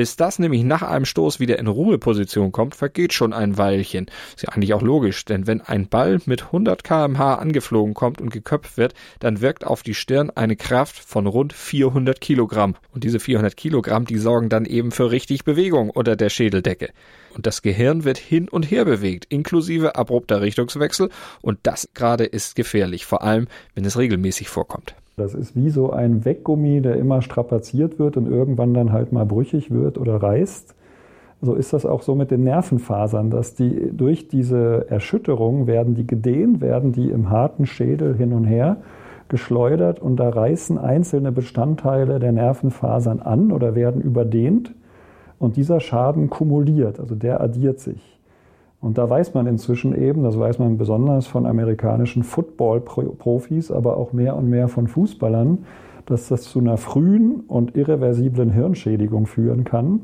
Bis 0.00 0.16
das 0.16 0.38
nämlich 0.38 0.64
nach 0.64 0.80
einem 0.80 1.04
Stoß 1.04 1.40
wieder 1.40 1.58
in 1.58 1.66
Ruheposition 1.66 2.52
kommt, 2.52 2.74
vergeht 2.74 3.12
schon 3.12 3.34
ein 3.34 3.58
Weilchen. 3.58 4.06
Ist 4.34 4.44
ja 4.44 4.48
eigentlich 4.48 4.72
auch 4.72 4.80
logisch, 4.80 5.26
denn 5.26 5.46
wenn 5.46 5.60
ein 5.60 5.88
Ball 5.90 6.22
mit 6.24 6.44
100 6.44 6.82
kmh 6.82 7.34
angeflogen 7.34 7.92
kommt 7.92 8.18
und 8.18 8.30
geköpft 8.30 8.78
wird, 8.78 8.94
dann 9.18 9.42
wirkt 9.42 9.66
auf 9.66 9.82
die 9.82 9.92
Stirn 9.92 10.30
eine 10.30 10.56
Kraft 10.56 10.98
von 10.98 11.26
rund 11.26 11.52
400 11.52 12.18
Kilogramm. 12.18 12.76
Und 12.94 13.04
diese 13.04 13.20
400 13.20 13.54
Kilogramm, 13.58 14.06
die 14.06 14.16
sorgen 14.16 14.48
dann 14.48 14.64
eben 14.64 14.90
für 14.90 15.10
richtig 15.10 15.44
Bewegung 15.44 15.90
unter 15.90 16.16
der 16.16 16.30
Schädeldecke. 16.30 16.88
Und 17.34 17.44
das 17.44 17.60
Gehirn 17.60 18.04
wird 18.04 18.16
hin 18.16 18.48
und 18.48 18.70
her 18.70 18.86
bewegt, 18.86 19.26
inklusive 19.28 19.96
abrupter 19.96 20.40
Richtungswechsel. 20.40 21.10
Und 21.42 21.58
das 21.64 21.90
gerade 21.92 22.24
ist 22.24 22.56
gefährlich, 22.56 23.04
vor 23.04 23.22
allem 23.22 23.48
wenn 23.74 23.84
es 23.84 23.98
regelmäßig 23.98 24.48
vorkommt. 24.48 24.94
Das 25.20 25.34
ist 25.34 25.54
wie 25.54 25.70
so 25.70 25.90
ein 25.90 26.24
Weggummi, 26.24 26.80
der 26.80 26.96
immer 26.96 27.22
strapaziert 27.22 27.98
wird 27.98 28.16
und 28.16 28.26
irgendwann 28.26 28.74
dann 28.74 28.92
halt 28.92 29.12
mal 29.12 29.26
brüchig 29.26 29.70
wird 29.70 29.98
oder 29.98 30.16
reißt. 30.16 30.74
So 31.42 31.54
ist 31.54 31.72
das 31.72 31.86
auch 31.86 32.02
so 32.02 32.14
mit 32.14 32.30
den 32.30 32.44
Nervenfasern, 32.44 33.30
dass 33.30 33.54
die 33.54 33.90
durch 33.92 34.28
diese 34.28 34.90
Erschütterung 34.90 35.66
werden 35.66 35.94
die 35.94 36.06
gedehnt, 36.06 36.60
werden 36.60 36.92
die 36.92 37.10
im 37.10 37.30
harten 37.30 37.66
Schädel 37.66 38.16
hin 38.16 38.32
und 38.32 38.44
her 38.44 38.78
geschleudert 39.28 40.00
und 40.00 40.16
da 40.16 40.28
reißen 40.28 40.76
einzelne 40.76 41.32
Bestandteile 41.32 42.18
der 42.18 42.32
Nervenfasern 42.32 43.20
an 43.20 43.52
oder 43.52 43.74
werden 43.74 44.02
überdehnt 44.02 44.74
und 45.38 45.56
dieser 45.56 45.80
Schaden 45.80 46.28
kumuliert, 46.28 47.00
also 47.00 47.14
der 47.14 47.40
addiert 47.40 47.80
sich. 47.80 48.19
Und 48.80 48.96
da 48.96 49.08
weiß 49.08 49.34
man 49.34 49.46
inzwischen 49.46 49.94
eben, 49.94 50.22
das 50.22 50.38
weiß 50.38 50.58
man 50.58 50.78
besonders 50.78 51.26
von 51.26 51.46
amerikanischen 51.46 52.22
Football-Profis, 52.22 53.70
aber 53.70 53.96
auch 53.96 54.12
mehr 54.12 54.36
und 54.36 54.48
mehr 54.48 54.68
von 54.68 54.88
Fußballern, 54.88 55.58
dass 56.06 56.28
das 56.28 56.42
zu 56.42 56.60
einer 56.60 56.78
frühen 56.78 57.40
und 57.46 57.76
irreversiblen 57.76 58.50
Hirnschädigung 58.50 59.26
führen 59.26 59.64
kann, 59.64 60.00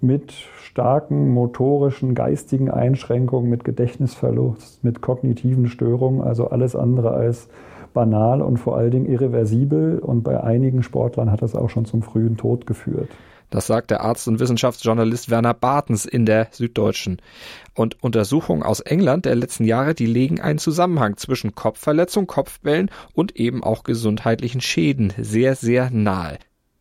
mit 0.00 0.32
starken 0.32 1.30
motorischen, 1.32 2.14
geistigen 2.14 2.70
Einschränkungen, 2.70 3.50
mit 3.50 3.64
Gedächtnisverlust, 3.64 4.82
mit 4.82 5.02
kognitiven 5.02 5.68
Störungen, 5.68 6.22
also 6.22 6.48
alles 6.48 6.74
andere 6.74 7.12
als 7.12 7.48
banal 7.94 8.42
und 8.42 8.58
vor 8.58 8.76
allen 8.76 8.90
Dingen 8.90 9.06
irreversibel. 9.06 9.98
Und 9.98 10.22
bei 10.22 10.42
einigen 10.42 10.82
Sportlern 10.82 11.30
hat 11.30 11.42
das 11.42 11.54
auch 11.54 11.70
schon 11.70 11.84
zum 11.84 12.02
frühen 12.02 12.36
Tod 12.36 12.66
geführt. 12.66 13.08
Das 13.50 13.66
sagt 13.66 13.90
der 13.90 14.00
Arzt 14.00 14.26
und 14.28 14.40
Wissenschaftsjournalist 14.40 15.30
Werner 15.30 15.54
Bartens 15.54 16.04
in 16.04 16.26
der 16.26 16.48
Süddeutschen. 16.50 17.22
Und 17.74 18.02
Untersuchungen 18.02 18.62
aus 18.62 18.80
England 18.80 19.24
der 19.24 19.36
letzten 19.36 19.64
Jahre, 19.64 19.94
die 19.94 20.06
legen 20.06 20.40
einen 20.40 20.58
Zusammenhang 20.58 21.16
zwischen 21.16 21.54
Kopfverletzung, 21.54 22.26
Kopfbällen 22.26 22.90
und 23.12 23.36
eben 23.36 23.62
auch 23.62 23.84
gesundheitlichen 23.84 24.60
Schäden 24.60 25.12
sehr, 25.18 25.54
sehr 25.54 25.90
nahe. 25.90 26.38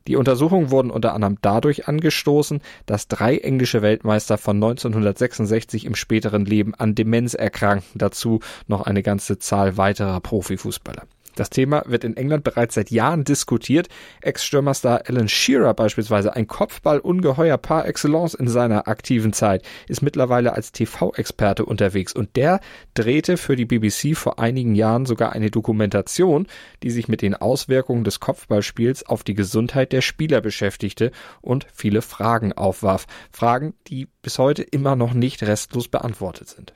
Die 0.07 0.15
Untersuchungen 0.15 0.69
wurden 0.69 0.91
unter 0.91 1.13
anderem 1.13 1.37
dadurch 1.41 1.87
angestoßen, 1.87 2.61
dass 2.85 3.07
drei 3.07 3.37
englische 3.37 3.81
Weltmeister 3.81 4.37
von 4.37 4.57
1966 4.57 5.85
im 5.85 5.95
späteren 5.95 6.45
Leben 6.45 6.75
an 6.75 6.93
Demenz 6.93 7.33
erkrankten, 7.33 7.97
dazu 7.97 8.39
noch 8.67 8.81
eine 8.81 9.01
ganze 9.01 9.39
Zahl 9.39 9.77
weiterer 9.77 10.19
Profifußballer. 10.19 11.03
Das 11.35 11.49
Thema 11.49 11.83
wird 11.85 12.03
in 12.03 12.17
England 12.17 12.43
bereits 12.43 12.75
seit 12.75 12.91
Jahren 12.91 13.23
diskutiert. 13.23 13.89
Ex-Stürmerstar 14.21 15.03
Alan 15.07 15.27
Shearer 15.27 15.73
beispielsweise, 15.73 16.35
ein 16.35 16.47
Kopfball-Ungeheuer 16.47 17.57
par 17.57 17.85
excellence 17.85 18.33
in 18.33 18.47
seiner 18.47 18.87
aktiven 18.87 19.33
Zeit, 19.33 19.63
ist 19.87 20.01
mittlerweile 20.01 20.53
als 20.53 20.71
TV-Experte 20.71 21.65
unterwegs 21.65 22.13
und 22.13 22.35
der 22.35 22.61
drehte 22.93 23.37
für 23.37 23.55
die 23.55 23.65
BBC 23.65 24.15
vor 24.15 24.39
einigen 24.39 24.75
Jahren 24.75 25.05
sogar 25.05 25.33
eine 25.33 25.51
Dokumentation, 25.51 26.47
die 26.83 26.91
sich 26.91 27.07
mit 27.07 27.21
den 27.21 27.35
Auswirkungen 27.35 28.03
des 28.03 28.19
Kopfballspiels 28.19 29.05
auf 29.05 29.23
die 29.23 29.33
Gesundheit 29.33 29.91
der 29.91 30.01
Spieler 30.01 30.41
beschäftigte 30.41 31.11
und 31.41 31.67
viele 31.73 32.01
Fragen 32.01 32.53
aufwarf. 32.53 33.07
Fragen, 33.31 33.73
die 33.87 34.07
bis 34.21 34.39
heute 34.39 34.63
immer 34.63 34.95
noch 34.95 35.13
nicht 35.13 35.43
restlos 35.43 35.87
beantwortet 35.87 36.47
sind. 36.49 36.73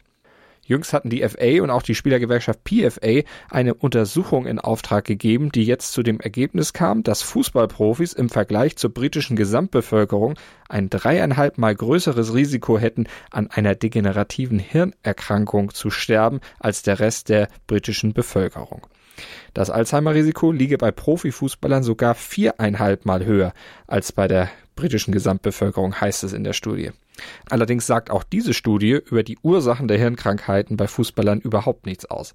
Jüngst 0.69 0.93
hatten 0.93 1.09
die 1.09 1.27
FA 1.27 1.63
und 1.63 1.71
auch 1.71 1.81
die 1.81 1.95
Spielergewerkschaft 1.95 2.59
PFA 2.63 3.23
eine 3.49 3.73
Untersuchung 3.73 4.45
in 4.45 4.59
Auftrag 4.59 5.03
gegeben, 5.03 5.51
die 5.51 5.63
jetzt 5.63 5.93
zu 5.93 6.03
dem 6.03 6.19
Ergebnis 6.19 6.73
kam, 6.73 7.01
dass 7.01 7.23
Fußballprofis 7.23 8.13
im 8.13 8.29
Vergleich 8.29 8.75
zur 8.75 8.93
britischen 8.93 9.35
Gesamtbevölkerung 9.35 10.35
ein 10.69 10.91
dreieinhalb 10.91 11.57
Mal 11.57 11.73
größeres 11.73 12.35
Risiko 12.35 12.77
hätten, 12.77 13.07
an 13.31 13.49
einer 13.49 13.73
degenerativen 13.73 14.59
Hirnerkrankung 14.59 15.73
zu 15.73 15.89
sterben 15.89 16.39
als 16.59 16.83
der 16.83 16.99
Rest 16.99 17.29
der 17.29 17.47
britischen 17.65 18.13
Bevölkerung. 18.13 18.85
Das 19.55 19.71
Alzheimer-Risiko 19.71 20.51
liege 20.51 20.77
bei 20.77 20.91
Profifußballern 20.91 21.81
sogar 21.81 22.13
viereinhalb 22.13 23.05
Mal 23.05 23.25
höher 23.25 23.53
als 23.87 24.11
bei 24.11 24.27
der 24.27 24.49
britischen 24.79 25.11
Gesamtbevölkerung, 25.11 25.99
heißt 25.99 26.23
es 26.23 26.31
in 26.31 26.45
der 26.45 26.53
Studie. 26.53 26.91
Allerdings 27.49 27.85
sagt 27.85 28.11
auch 28.11 28.23
diese 28.23 28.53
Studie 28.53 28.99
über 29.09 29.23
die 29.23 29.37
Ursachen 29.41 29.89
der 29.89 29.97
Hirnkrankheiten 29.97 30.77
bei 30.77 30.87
Fußballern 30.87 31.41
überhaupt 31.41 31.85
nichts 31.85 32.05
aus. 32.05 32.33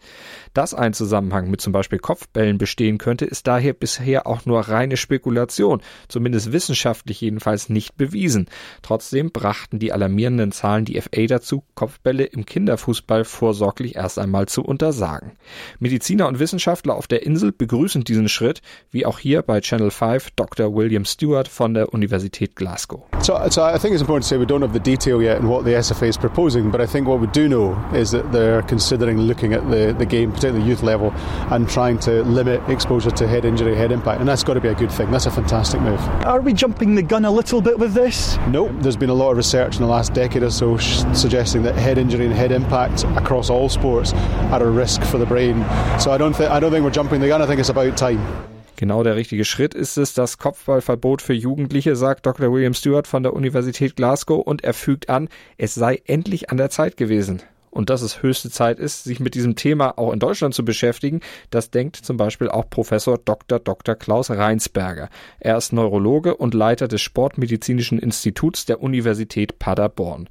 Dass 0.52 0.74
ein 0.74 0.92
Zusammenhang 0.92 1.50
mit 1.50 1.62
zum 1.62 1.72
Beispiel 1.72 1.98
Kopfbällen 1.98 2.58
bestehen 2.58 2.98
könnte, 2.98 3.24
ist 3.24 3.46
daher 3.46 3.72
bisher 3.72 4.26
auch 4.26 4.44
nur 4.44 4.60
reine 4.60 4.98
Spekulation, 4.98 5.80
zumindest 6.08 6.52
wissenschaftlich 6.52 7.20
jedenfalls 7.22 7.70
nicht 7.70 7.96
bewiesen. 7.96 8.46
Trotzdem 8.82 9.30
brachten 9.30 9.78
die 9.78 9.92
alarmierenden 9.92 10.52
Zahlen 10.52 10.84
die 10.84 11.00
FA 11.00 11.26
dazu, 11.26 11.64
Kopfbälle 11.74 12.24
im 12.24 12.44
Kinderfußball 12.44 13.24
vorsorglich 13.24 13.96
erst 13.96 14.18
einmal 14.18 14.46
zu 14.46 14.62
untersagen. 14.62 15.32
Mediziner 15.78 16.28
und 16.28 16.38
Wissenschaftler 16.38 16.94
auf 16.94 17.06
der 17.06 17.24
Insel 17.24 17.52
begrüßen 17.52 18.04
diesen 18.04 18.28
Schritt, 18.28 18.60
wie 18.90 19.06
auch 19.06 19.18
hier 19.18 19.42
bei 19.42 19.60
Channel 19.60 19.90
5 19.90 20.30
Dr. 20.36 20.74
William 20.74 21.04
Stewart 21.04 21.48
von 21.48 21.74
der 21.74 21.92
Universität 21.92 22.33
Glasgow. 22.54 23.04
So, 23.22 23.48
so 23.48 23.64
I 23.64 23.78
think 23.78 23.92
it's 23.94 24.00
important 24.00 24.24
to 24.24 24.28
say 24.28 24.36
we 24.36 24.46
don't 24.46 24.62
have 24.62 24.72
the 24.72 24.80
detail 24.80 25.22
yet 25.22 25.38
in 25.38 25.48
what 25.48 25.64
the 25.64 25.72
SFA 25.72 26.08
is 26.08 26.16
proposing, 26.16 26.70
but 26.70 26.80
I 26.80 26.86
think 26.86 27.06
what 27.06 27.20
we 27.20 27.26
do 27.28 27.48
know 27.48 27.74
is 27.94 28.10
that 28.10 28.32
they're 28.32 28.62
considering 28.62 29.18
looking 29.18 29.52
at 29.52 29.68
the, 29.70 29.94
the 29.96 30.06
game, 30.06 30.30
particularly 30.32 30.66
youth 30.66 30.82
level, 30.82 31.12
and 31.50 31.68
trying 31.68 31.98
to 32.00 32.22
limit 32.24 32.66
exposure 32.68 33.10
to 33.12 33.26
head 33.28 33.44
injury, 33.44 33.74
head 33.74 33.92
impact, 33.92 34.20
and 34.20 34.28
that's 34.28 34.44
got 34.44 34.54
to 34.54 34.60
be 34.60 34.68
a 34.68 34.74
good 34.74 34.90
thing. 34.92 35.10
That's 35.10 35.26
a 35.26 35.30
fantastic 35.30 35.80
move. 35.80 36.00
Are 36.24 36.40
we 36.40 36.52
jumping 36.52 36.94
the 36.94 37.02
gun 37.02 37.24
a 37.24 37.30
little 37.30 37.60
bit 37.60 37.78
with 37.78 37.94
this? 37.94 38.36
No, 38.48 38.68
there's 38.80 38.96
been 38.96 39.10
a 39.10 39.14
lot 39.14 39.30
of 39.30 39.36
research 39.36 39.76
in 39.76 39.82
the 39.82 39.88
last 39.88 40.12
decade 40.12 40.42
or 40.42 40.50
so 40.50 40.76
suggesting 40.76 41.62
that 41.62 41.74
head 41.74 41.98
injury 41.98 42.26
and 42.26 42.34
head 42.34 42.52
impact 42.52 43.04
across 43.16 43.50
all 43.50 43.68
sports 43.68 44.12
are 44.12 44.62
a 44.62 44.70
risk 44.70 45.02
for 45.02 45.18
the 45.18 45.26
brain. 45.26 45.64
So 46.00 46.10
I 46.10 46.18
don't, 46.18 46.34
th- 46.34 46.50
I 46.50 46.60
don't 46.60 46.70
think 46.70 46.84
we're 46.84 46.90
jumping 46.90 47.20
the 47.20 47.28
gun. 47.28 47.42
I 47.42 47.46
think 47.46 47.60
it's 47.60 47.68
about 47.68 47.96
time. 47.96 48.53
Genau 48.76 49.04
der 49.04 49.14
richtige 49.14 49.44
Schritt 49.44 49.72
ist 49.74 49.96
es, 49.96 50.14
das 50.14 50.38
Kopfballverbot 50.38 51.22
für 51.22 51.32
Jugendliche, 51.32 51.94
sagt 51.94 52.26
Dr. 52.26 52.52
William 52.52 52.74
Stewart 52.74 53.06
von 53.06 53.22
der 53.22 53.32
Universität 53.32 53.94
Glasgow 53.94 54.44
und 54.44 54.64
er 54.64 54.74
fügt 54.74 55.08
an, 55.08 55.28
es 55.58 55.74
sei 55.74 56.02
endlich 56.06 56.50
an 56.50 56.56
der 56.56 56.70
Zeit 56.70 56.96
gewesen. 56.96 57.42
Und 57.74 57.90
dass 57.90 58.02
es 58.02 58.22
höchste 58.22 58.50
Zeit 58.50 58.78
ist, 58.78 59.02
sich 59.02 59.18
mit 59.18 59.34
diesem 59.34 59.56
Thema 59.56 59.98
auch 59.98 60.12
in 60.12 60.20
Deutschland 60.20 60.54
zu 60.54 60.64
beschäftigen, 60.64 61.20
das 61.50 61.72
denkt 61.72 61.96
zum 61.96 62.16
Beispiel 62.16 62.48
auch 62.48 62.70
Professor 62.70 63.18
Dr. 63.18 63.58
Dr. 63.58 63.96
Klaus 63.96 64.30
Reinsberger. 64.30 65.08
Er 65.40 65.56
ist 65.56 65.72
Neurologe 65.72 66.36
und 66.36 66.54
Leiter 66.54 66.86
des 66.86 67.02
Sportmedizinischen 67.02 67.98
Instituts 67.98 68.64
der 68.64 68.80
Universität 68.80 69.58
Paderborn. 69.58 70.28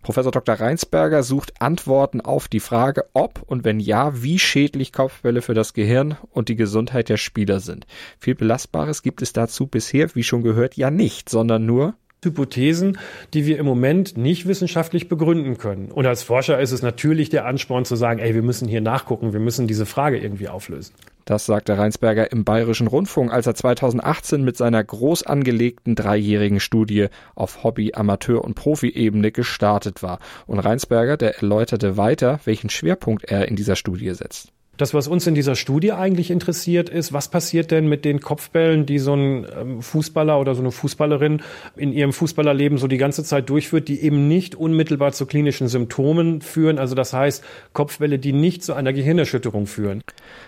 Professor 0.00 0.32
Dr. 0.32 0.54
Reinsberger 0.54 1.22
sucht 1.22 1.60
Antworten 1.60 2.22
auf 2.22 2.48
die 2.48 2.60
Frage, 2.60 3.04
ob 3.12 3.42
und 3.42 3.64
wenn 3.64 3.78
ja, 3.78 4.22
wie 4.22 4.38
schädlich 4.38 4.90
Kopfbälle 4.90 5.42
für 5.42 5.52
das 5.52 5.74
Gehirn 5.74 6.16
und 6.30 6.48
die 6.48 6.56
Gesundheit 6.56 7.10
der 7.10 7.18
Spieler 7.18 7.60
sind. 7.60 7.86
Viel 8.18 8.36
Belastbares 8.36 9.02
gibt 9.02 9.20
es 9.20 9.34
dazu 9.34 9.66
bisher, 9.66 10.14
wie 10.14 10.22
schon 10.22 10.42
gehört, 10.42 10.78
ja 10.78 10.90
nicht, 10.90 11.28
sondern 11.28 11.66
nur 11.66 11.94
Hypothesen, 12.24 12.98
die 13.34 13.46
wir 13.46 13.58
im 13.58 13.66
Moment 13.66 14.16
nicht 14.16 14.46
wissenschaftlich 14.46 15.08
begründen 15.08 15.58
können. 15.58 15.90
Und 15.90 16.06
als 16.06 16.22
Forscher 16.22 16.58
ist 16.60 16.72
es 16.72 16.82
natürlich 16.82 17.28
der 17.28 17.46
Ansporn 17.46 17.84
zu 17.84 17.96
sagen, 17.96 18.20
ey, 18.20 18.34
wir 18.34 18.42
müssen 18.42 18.68
hier 18.68 18.80
nachgucken, 18.80 19.32
wir 19.32 19.40
müssen 19.40 19.66
diese 19.66 19.86
Frage 19.86 20.18
irgendwie 20.18 20.48
auflösen. 20.48 20.94
Das 21.24 21.44
sagte 21.44 21.76
Reinsberger 21.76 22.30
im 22.30 22.44
Bayerischen 22.44 22.86
Rundfunk, 22.86 23.32
als 23.32 23.48
er 23.48 23.56
2018 23.56 24.44
mit 24.44 24.56
seiner 24.56 24.82
groß 24.82 25.24
angelegten 25.24 25.96
dreijährigen 25.96 26.60
Studie 26.60 27.08
auf 27.34 27.64
Hobby-, 27.64 27.94
Amateur- 27.94 28.44
und 28.44 28.54
Profi-Ebene 28.54 29.32
gestartet 29.32 30.04
war. 30.04 30.20
Und 30.46 30.60
Reinsberger, 30.60 31.16
der 31.16 31.36
erläuterte 31.36 31.96
weiter, 31.96 32.38
welchen 32.44 32.70
Schwerpunkt 32.70 33.24
er 33.24 33.48
in 33.48 33.56
dieser 33.56 33.74
Studie 33.74 34.14
setzt. 34.14 34.52
Das, 34.76 34.92
was 34.92 35.08
uns 35.08 35.26
in 35.26 35.34
dieser 35.34 35.54
Studie 35.54 35.92
eigentlich 35.92 36.30
interessiert, 36.30 36.88
ist, 36.88 37.12
was 37.12 37.28
passiert 37.28 37.70
denn 37.70 37.88
mit 37.88 38.04
den 38.04 38.20
Kopfbällen, 38.20 38.84
die 38.84 38.98
so 38.98 39.14
ein 39.14 39.46
ähm, 39.58 39.82
Fußballer 39.82 40.38
oder 40.38 40.54
so 40.54 40.60
eine 40.60 40.70
Fußballerin 40.70 41.42
in 41.76 41.92
ihrem 41.92 42.12
Fußballerleben 42.12 42.76
so 42.76 42.86
die 42.86 42.98
ganze 42.98 43.24
Zeit 43.24 43.48
durchführt, 43.48 43.88
die 43.88 44.02
eben 44.02 44.28
nicht 44.28 44.54
unmittelbar 44.54 45.12
zu 45.12 45.24
klinischen 45.26 45.68
Symptomen 45.68 46.42
führen. 46.42 46.78
Also 46.78 46.94
das 46.94 47.12
heißt, 47.12 47.42
Kopfbälle, 47.72 48.18
die 48.18 48.32
nicht 48.32 48.62
zu 48.62 48.74
einer 48.74 48.92
Gehirnerschütterung 48.92 49.66
führen. 49.66 50.02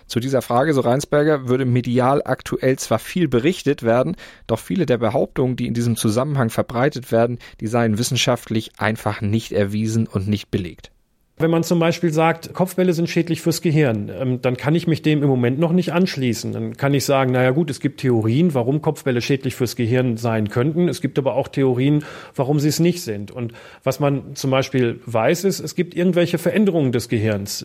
Zu 0.06 0.20
dieser 0.20 0.42
Frage, 0.42 0.75
so 0.75 0.82
Reinsberger, 0.82 1.49
würde 1.49 1.64
medial 1.64 2.23
aktuell 2.25 2.78
zwar 2.78 2.99
viel 2.99 3.28
berichtet 3.28 3.82
werden, 3.82 4.16
doch 4.47 4.58
viele 4.58 4.87
der 4.87 4.99
Behauptungen, 4.99 5.56
die 5.56 5.66
in 5.66 5.75
diesem 5.75 5.97
Zusammenhang 5.97 6.50
verbreitet 6.50 7.12
werden, 7.12 7.38
die 7.61 7.66
seien 7.66 7.99
wissenschaftlich 7.99 8.73
einfach 8.78 9.20
nicht 9.20 9.52
erwiesen 9.52 10.06
und 10.06 10.28
nicht 10.28 10.50
belegt. 10.50 10.90
Wenn 11.40 11.52
man 11.52 11.62
zum 11.62 11.78
Beispiel 11.78 12.12
sagt, 12.12 12.52
Kopfbälle 12.52 12.92
sind 12.92 13.09
schädlich 13.09 13.40
fürs 13.42 13.62
Gehirn, 13.62 14.11
ähm, 14.12 14.42
dann 14.42 14.57
kann 14.57 14.75
ich 14.75 14.88
mich 14.88 15.02
dem 15.02 15.23
im 15.23 15.28
Moment 15.28 15.61
noch 15.61 15.73
nicht 15.73 15.92
anschließen. 15.92 16.52
Dann 16.52 16.76
kann 16.76 16.95
ich 16.95 17.04
sagen, 17.04 17.30
naja 17.30 17.52
gut, 17.52 17.71
es 17.71 17.78
gibt 17.78 18.00
Theorien, 18.00 18.54
warum 18.54 18.83
Kopfbälle 18.83 19.21
schädlich 19.21 19.54
fürs 19.54 19.76
Gehirn 19.76 20.16
sein 20.16 20.49
könnten. 20.49 20.88
Es 20.88 21.00
gibt 21.00 21.16
aber 21.16 21.35
auch 21.35 21.47
Theorien, 21.47 22.04
warum 22.35 22.59
sie 22.59 22.68
es 22.68 22.80
nicht 22.80 23.02
sind. 23.02 23.30
Und 23.30 23.52
was 23.85 24.00
man 24.00 24.35
zum 24.35 24.50
Beispiel 24.50 25.00
weiß, 25.07 25.45
ist, 25.45 25.61
es 25.61 25.76
gibt 25.76 25.95
irgendwelche 25.95 26.38
Veränderungen 26.38 26.90
des 26.90 27.09
Gehirns. 27.09 27.64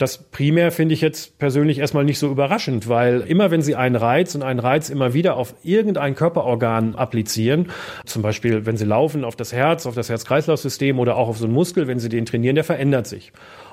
Das 0.00 0.16
primär 0.16 0.72
finde 0.72 0.94
ich 0.94 1.02
jetzt 1.02 1.38
persönlich 1.38 1.78
erstmal 1.78 2.04
nicht 2.06 2.18
so 2.18 2.30
überraschend, 2.30 2.88
weil 2.88 3.20
immer 3.20 3.50
wenn 3.50 3.60
Sie 3.60 3.76
einen 3.76 3.96
Reiz 3.96 4.34
und 4.34 4.42
einen 4.42 4.58
Reiz 4.58 4.88
immer 4.88 5.12
wieder 5.12 5.36
auf 5.36 5.54
irgendein 5.62 6.14
Körperorgan 6.14 6.94
applizieren, 6.94 7.68
zum 8.06 8.22
Beispiel 8.22 8.64
wenn 8.64 8.78
Sie 8.78 8.86
laufen 8.86 9.24
auf 9.24 9.36
das 9.36 9.52
Herz, 9.52 9.84
auf 9.84 9.94
das 9.94 10.08
Herz-Kreislauf-System 10.08 10.98
oder 10.98 11.18
auch 11.18 11.28
auf 11.28 11.36
so 11.36 11.44
einen 11.44 11.52
Muskel, 11.52 11.86
wenn 11.86 11.98
Sie 11.98 12.08
den 12.08 12.24
trainieren, 12.24 12.54
der 12.54 12.64
verändert 12.64 13.08
sich. 13.08 13.30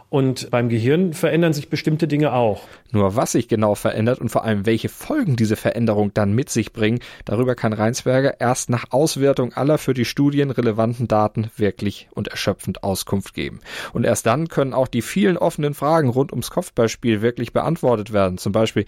Und 0.09 0.49
beim 0.51 0.69
Gehirn 0.69 1.11
verändern 1.13 1.51
sich 1.51 1.69
bestimmte 1.69 2.07
Dinge 2.07 2.31
auch. 2.31 2.61
Nur 2.91 3.17
was 3.17 3.33
sich 3.33 3.49
genau 3.49 3.75
verändert 3.75 4.19
und 4.19 4.29
vor 4.29 4.45
allem 4.45 4.65
welche 4.65 4.87
Folgen 4.87 5.35
diese 5.35 5.57
Veränderung 5.57 6.13
dann 6.13 6.31
mit 6.31 6.49
sich 6.49 6.71
bringen, 6.71 6.99
darüber 7.25 7.55
kann 7.55 7.73
Reinsberger 7.73 8.39
erst 8.39 8.69
nach 8.69 8.85
Auswertung 8.91 9.51
aller 9.53 9.77
für 9.77 9.93
die 9.93 10.05
Studien 10.05 10.49
relevanten 10.49 11.09
Daten 11.09 11.51
wirklich 11.57 12.07
und 12.13 12.29
erschöpfend 12.29 12.83
Auskunft 12.83 13.33
geben. 13.33 13.59
Und 13.91 14.05
erst 14.05 14.25
dann 14.25 14.47
können 14.47 14.73
auch 14.73 14.87
die 14.87 15.01
vielen 15.01 15.37
offenen 15.37 15.73
Fragen 15.73 16.07
rund 16.07 16.31
ums 16.31 16.51
Kopfballspiel 16.51 17.21
wirklich 17.21 17.51
beantwortet 17.51 18.13
werden. 18.13 18.37
Zum 18.37 18.53
Beispiel, 18.53 18.85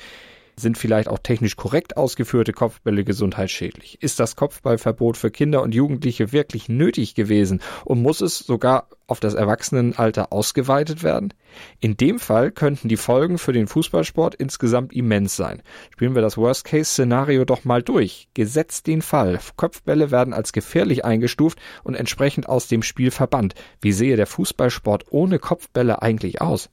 sind 0.60 0.78
vielleicht 0.78 1.08
auch 1.08 1.20
technisch 1.20 1.56
korrekt 1.56 1.98
ausgeführte 1.98 2.54
Kopfbälle 2.54 3.04
gesundheitsschädlich? 3.04 4.02
Ist 4.02 4.20
das 4.20 4.36
Kopfballverbot 4.36 5.18
für 5.18 5.32
Kinder 5.32 5.62
und 5.62 5.74
Jugendliche 5.74 6.32
wirklich 6.32 6.70
nötig 6.70 7.16
gewesen 7.16 7.62
und 7.86 8.02
muss 8.02 8.22
es 8.22 8.40
sogar 8.40 8.88
auf 9.08 9.20
das 9.20 9.34
Erwachsenenalter 9.34 10.32
ausgeweitet 10.32 11.04
werden? 11.04 11.34
In 11.80 11.98
dem 11.98 12.20
Fall 12.20 12.52
könnten 12.52 12.90
die 12.90 12.98
Folgen 12.98 13.38
für 13.38 13.54
den 13.54 13.68
Fußballsport 13.68 14.36
insgesamt 14.36 14.94
immens 14.94 15.36
sein. 15.36 15.62
Spielen 15.92 16.16
wir 16.16 16.22
das 16.22 16.38
Worst-Case-Szenario 16.38 17.46
doch 17.46 17.64
mal 17.66 17.82
durch. 17.82 18.28
Gesetzt 18.34 18.88
den 18.88 19.02
Fall. 19.02 19.40
Kopfbälle 19.56 20.12
werden 20.12 20.34
als 20.34 20.54
gefährlich 20.54 21.06
eingestuft 21.06 21.60
und 21.84 21.96
entsprechend 21.96 22.48
aus 22.48 22.68
dem 22.68 22.84
Spiel 22.84 23.12
verbannt. 23.12 23.56
Wie 23.82 23.92
sehe 23.92 24.16
der 24.16 24.28
Fußballsport 24.28 25.06
ohne 25.10 25.40
Kopfbälle 25.40 26.02
eigentlich 26.02 26.42
aus? 26.42 26.70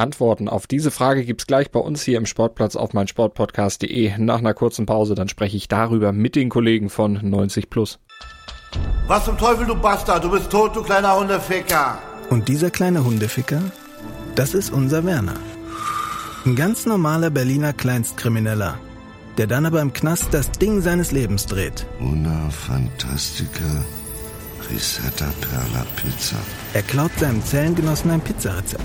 Antworten 0.00 0.48
auf 0.48 0.66
diese 0.66 0.90
Frage 0.90 1.24
gibt's 1.24 1.46
gleich 1.46 1.70
bei 1.70 1.78
uns 1.78 2.02
hier 2.02 2.18
im 2.18 2.26
Sportplatz 2.26 2.74
auf 2.74 2.92
meinsportpodcast.de. 2.94 4.18
Nach 4.18 4.38
einer 4.38 4.54
kurzen 4.54 4.86
Pause, 4.86 5.14
dann 5.14 5.28
spreche 5.28 5.56
ich 5.56 5.68
darüber 5.68 6.12
mit 6.12 6.34
den 6.34 6.48
Kollegen 6.48 6.90
von 6.90 7.20
90 7.22 7.70
Plus. 7.70 7.98
Was 9.06 9.24
zum 9.24 9.38
Teufel, 9.38 9.66
du 9.66 9.76
Bastard? 9.76 10.24
Du 10.24 10.30
bist 10.30 10.50
tot, 10.50 10.74
du 10.74 10.82
kleiner 10.82 11.16
Hundeficker. 11.18 11.98
Und 12.30 12.48
dieser 12.48 12.70
kleine 12.70 13.04
Hundeficker, 13.04 13.62
das 14.34 14.54
ist 14.54 14.72
unser 14.72 15.04
Werner. 15.04 15.34
Ein 16.46 16.56
ganz 16.56 16.86
normaler 16.86 17.30
Berliner 17.30 17.72
Kleinstkrimineller, 17.72 18.78
der 19.36 19.46
dann 19.46 19.66
aber 19.66 19.82
im 19.82 19.92
Knast 19.92 20.28
das 20.32 20.50
Ding 20.52 20.80
seines 20.80 21.12
Lebens 21.12 21.46
dreht. 21.46 21.86
Una 22.00 22.48
Fantastica 22.50 23.84
Risetta 24.70 25.26
Perla 25.40 25.84
Pizza. 25.96 26.36
Er 26.72 26.82
klaut 26.82 27.10
seinem 27.18 27.44
Zellengenossen 27.44 28.10
ein 28.12 28.20
Pizzarezept 28.20 28.84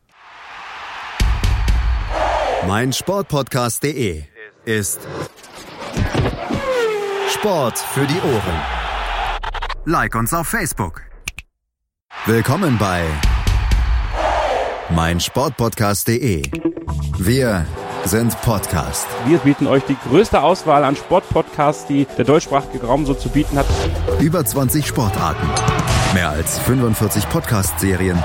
Mein 2.67 2.93
Sportpodcast.de 2.93 4.23
ist 4.65 4.99
Sport 7.29 7.77
für 7.77 8.05
die 8.05 8.19
Ohren. 8.21 8.61
Like 9.85 10.15
uns 10.15 10.33
auf 10.33 10.47
Facebook. 10.47 11.01
Willkommen 12.25 12.77
bei 12.77 13.03
mein 14.89 15.19
Sportpodcast.de. 15.19 16.43
Wir 17.17 17.65
sind 18.05 18.39
Podcast. 18.41 19.07
Wir 19.25 19.39
bieten 19.39 19.67
euch 19.67 19.83
die 19.85 19.97
größte 20.09 20.41
Auswahl 20.41 20.83
an 20.83 20.95
Sportpodcasts, 20.95 21.87
die 21.87 22.05
der 22.17 22.25
deutschsprachige 22.25 22.85
Raum 22.85 23.05
so 23.05 23.13
zu 23.13 23.29
bieten 23.29 23.57
hat. 23.57 23.65
Über 24.19 24.43
20 24.45 24.85
Sportarten, 24.85 25.47
mehr 26.13 26.29
als 26.29 26.59
45 26.59 27.29
Podcast-Serien 27.29 28.21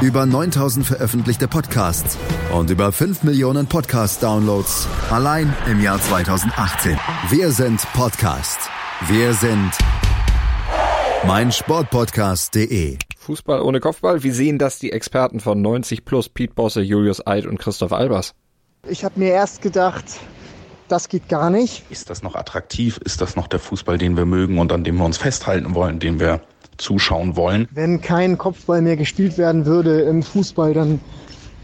über 0.00 0.26
9000 0.26 0.86
veröffentlichte 0.86 1.48
Podcasts 1.48 2.16
und 2.54 2.70
über 2.70 2.92
5 2.92 3.24
Millionen 3.24 3.66
Podcast-Downloads 3.66 4.86
allein 5.10 5.52
im 5.68 5.82
Jahr 5.82 6.00
2018. 6.00 6.96
Wir 7.30 7.50
sind 7.50 7.80
Podcast. 7.94 8.58
Wir 9.08 9.34
sind 9.34 9.72
meinsportpodcast.de. 11.26 12.98
Fußball 13.18 13.60
ohne 13.60 13.80
Kopfball, 13.80 14.22
wie 14.22 14.30
sehen 14.30 14.58
das 14.58 14.78
die 14.78 14.92
Experten 14.92 15.40
von 15.40 15.60
90 15.60 16.04
Plus, 16.04 16.28
Pete 16.28 16.54
Bosse, 16.54 16.80
Julius 16.80 17.26
Eid 17.26 17.46
und 17.46 17.58
Christoph 17.58 17.92
Albers? 17.92 18.34
Ich 18.86 19.04
habe 19.04 19.18
mir 19.18 19.30
erst 19.30 19.62
gedacht, 19.62 20.04
das 20.86 21.08
geht 21.08 21.28
gar 21.28 21.50
nicht. 21.50 21.84
Ist 21.90 22.08
das 22.08 22.22
noch 22.22 22.36
attraktiv? 22.36 22.98
Ist 23.04 23.20
das 23.20 23.34
noch 23.34 23.48
der 23.48 23.58
Fußball, 23.58 23.98
den 23.98 24.16
wir 24.16 24.26
mögen 24.26 24.60
und 24.60 24.72
an 24.72 24.84
dem 24.84 24.96
wir 24.96 25.04
uns 25.04 25.18
festhalten 25.18 25.74
wollen, 25.74 25.98
den 25.98 26.20
wir 26.20 26.40
zuschauen 26.78 27.36
wollen. 27.36 27.68
Wenn 27.72 28.00
kein 28.00 28.38
Kopfball 28.38 28.82
mehr 28.82 28.96
gespielt 28.96 29.36
werden 29.36 29.66
würde 29.66 30.00
im 30.02 30.22
Fußball, 30.22 30.74
dann 30.74 31.00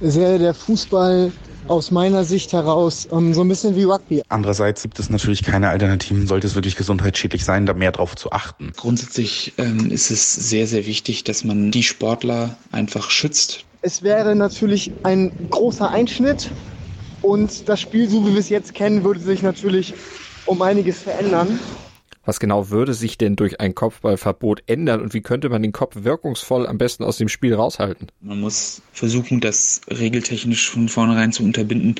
sähe 0.01 0.39
der 0.39 0.55
Fußball 0.55 1.33
aus 1.69 1.91
meiner 1.91 2.25
Sicht 2.25 2.53
heraus 2.53 3.07
um, 3.07 3.29
ähm, 3.29 3.35
so 3.35 3.41
ein 3.41 3.49
bisschen 3.49 3.75
wie 3.77 3.85
Rugby. 3.85 4.23
Andererseits 4.29 4.83
gibt 4.83 4.99
es 4.99 5.09
natürlich 5.09 5.43
keine 5.43 5.71
Alternativen, 5.71 6.27
sollte 6.27 6.47
es 6.47 6.55
wirklich 6.55 6.77
gesundheitsschädlich 6.77 7.45
sein, 7.45 7.67
da 7.67 7.73
mehr 7.73 7.93
drauf 7.93 8.17
zu 8.17 8.33
achten. 8.33 8.73
Grundsätzlich 8.77 9.55
ähm, 9.59 9.91
ist 9.91 10.11
es 10.11 10.35
sehr, 10.35 10.67
sehr 10.67 10.87
wichtig, 10.87 11.25
dass 11.25 11.45
man 11.45 11.71
die 11.71 11.83
Sportler 11.83 12.57
einfach 12.73 13.11
schützt. 13.11 13.65
Es 13.83 14.03
wäre 14.03 14.35
natürlich 14.35 14.93
ein 15.03 15.33
großer 15.51 15.91
Einschnitt 15.91 16.51
und 17.23 17.69
das 17.69 17.81
Spiel, 17.81 18.09
so 18.09 18.27
wie 18.27 18.33
wir 18.33 18.41
es 18.41 18.49
jetzt 18.49 18.75
kennen, 18.75 19.05
würde 19.05 19.21
sich 19.21 19.43
natürlich 19.43 19.95
um 20.47 20.61
einiges 20.61 21.01
verändern. 21.01 21.59
Was 22.27 22.41
genau 22.41 22.71
würde 22.71 22.95
sich 22.95 23.19
denn 23.19 23.37
durch 23.37 23.61
ein 23.61 23.75
Kopfballverbot 23.75 24.63
ändern 24.67 25.03
und 25.03 25.13
wie 25.13 25.21
könnte 25.21 25.51
man 25.51 25.63
den 25.63 25.73
Kopf 25.73 25.97
wirkungsvoll 26.05 26.67
am 26.67 26.79
besten 26.79 27.05
aus 27.05 27.19
dem 27.19 27.29
Spiel 27.29 27.55
raushalten? 27.55 28.09
Man 28.23 28.41
muss 28.41 28.81
versuchen, 28.93 29.41
das 29.41 29.83
regeltechnisch 29.91 30.71
von 30.71 30.89
vornherein 30.89 31.33
zu 31.33 31.43
unterbinden, 31.43 31.97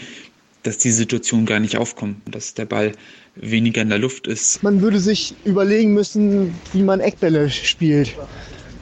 dass 0.63 0.79
die 0.79 0.93
Situation 0.93 1.45
gar 1.45 1.61
nicht 1.61 1.77
aufkommt, 1.77 2.23
dass 2.35 2.55
der 2.55 2.65
Ball 2.65 2.93
weniger 3.35 3.83
in 3.83 3.91
der 3.91 3.99
Luft 3.99 4.27
ist. 4.27 4.63
Man 4.63 4.81
würde 4.81 4.99
sich 4.99 5.35
überlegen 5.45 5.93
müssen, 5.93 6.55
wie 6.73 6.83
man 6.83 7.01
Eckbälle 7.01 7.51
spielt. 7.51 8.15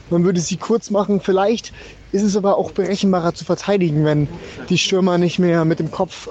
Man 0.09 0.23
würde 0.23 0.39
sie 0.39 0.57
kurz 0.57 0.91
machen. 0.91 1.19
Vielleicht 1.19 1.73
ist 2.13 2.23
es 2.23 2.37
aber 2.37 2.57
auch 2.57 2.71
berechenbarer 2.71 3.33
zu 3.33 3.43
verteidigen, 3.43 4.05
wenn 4.05 4.27
die 4.69 4.77
Stürmer 4.77 5.17
nicht 5.17 5.39
mehr 5.39 5.65
mit 5.65 5.79
dem 5.79 5.91
Kopf 5.91 6.29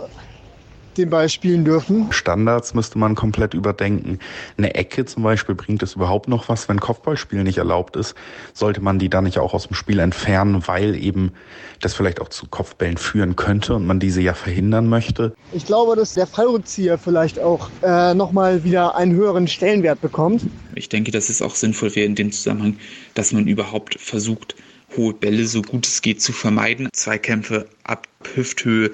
den 0.97 1.11
Ball 1.11 1.29
spielen 1.29 1.65
dürfen. 1.65 2.11
Standards 2.11 2.75
müsste 2.75 2.99
man 2.99 3.15
komplett 3.15 3.55
überdenken. 3.55 4.19
Eine 4.57 4.75
Ecke 4.75 5.05
zum 5.05 5.23
Beispiel 5.23 5.55
bringt 5.55 5.83
es 5.83 5.95
überhaupt 5.95 6.29
noch 6.29 6.49
was, 6.49 6.69
wenn 6.69 6.81
Kopfballspiel 6.81 7.43
nicht 7.43 7.59
erlaubt 7.59 7.97
ist. 7.97 8.15
Sollte 8.53 8.81
man 8.81 8.99
die 8.99 9.09
dann 9.09 9.25
nicht 9.25 9.39
auch 9.39 9.55
aus 9.55 9.67
dem 9.67 9.75
Spiel 9.75 9.99
entfernen, 9.99 10.63
weil 10.67 10.95
eben 10.97 11.33
das 11.81 11.95
vielleicht 11.95 12.21
auch 12.21 12.29
zu 12.29 12.47
Kopfbällen 12.47 12.97
führen 12.97 13.37
könnte 13.37 13.75
und 13.75 13.87
man 13.87 14.01
diese 14.01 14.21
ja 14.21 14.35
verhindern 14.35 14.89
möchte? 14.89 15.35
Ich 15.53 15.67
glaube, 15.67 15.97
dass 15.97 16.15
der 16.15 16.27
Fallrückzieher 16.27 16.99
vielleicht 16.99 17.39
auch 17.39 17.71
äh, 17.83 18.15
nochmal 18.15 18.65
wieder 18.65 18.95
einen 18.97 19.15
höheren 19.15 19.49
Stellenwert 19.49 20.01
bekommt. 20.01 20.43
Ich 20.75 20.89
denke, 20.89 21.11
dass 21.11 21.29
es 21.29 21.43
auch 21.43 21.55
sinnvoll 21.55 21.95
wäre 21.95 22.07
in 22.07 22.15
dem 22.15 22.33
Zusammenhang, 22.33 22.77
dass 23.15 23.33
man 23.33 23.47
überhaupt 23.47 23.99
versucht, 23.99 24.55
hohe 24.97 25.15
Bälle 25.15 25.47
so 25.47 25.63
gut 25.63 25.87
es 25.87 26.03
geht 26.03 26.21
zu 26.21 26.33
vermeiden, 26.33 26.89
Zweikämpfe 26.93 27.67
ab 27.85 28.07
Hüfthöhe 28.35 28.91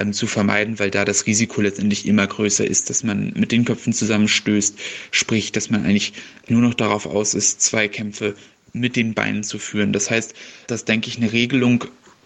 ähm, 0.00 0.12
zu 0.12 0.26
vermeiden, 0.26 0.78
weil 0.78 0.90
da 0.90 1.04
das 1.04 1.26
Risiko 1.26 1.60
letztendlich 1.60 2.06
immer 2.06 2.26
größer 2.26 2.66
ist, 2.66 2.90
dass 2.90 3.04
man 3.04 3.32
mit 3.36 3.52
den 3.52 3.64
Köpfen 3.64 3.92
zusammenstößt, 3.92 4.78
sprich, 5.10 5.52
dass 5.52 5.70
man 5.70 5.84
eigentlich 5.84 6.12
nur 6.48 6.62
noch 6.62 6.74
darauf 6.74 7.06
aus 7.06 7.34
ist, 7.34 7.60
Zweikämpfe 7.60 8.34
mit 8.72 8.96
den 8.96 9.14
Beinen 9.14 9.42
zu 9.42 9.58
führen. 9.58 9.92
Das 9.92 10.10
heißt, 10.10 10.34
dass, 10.66 10.84
denke 10.84 11.08
ich, 11.08 11.16
eine 11.16 11.32
Regelung 11.32 11.84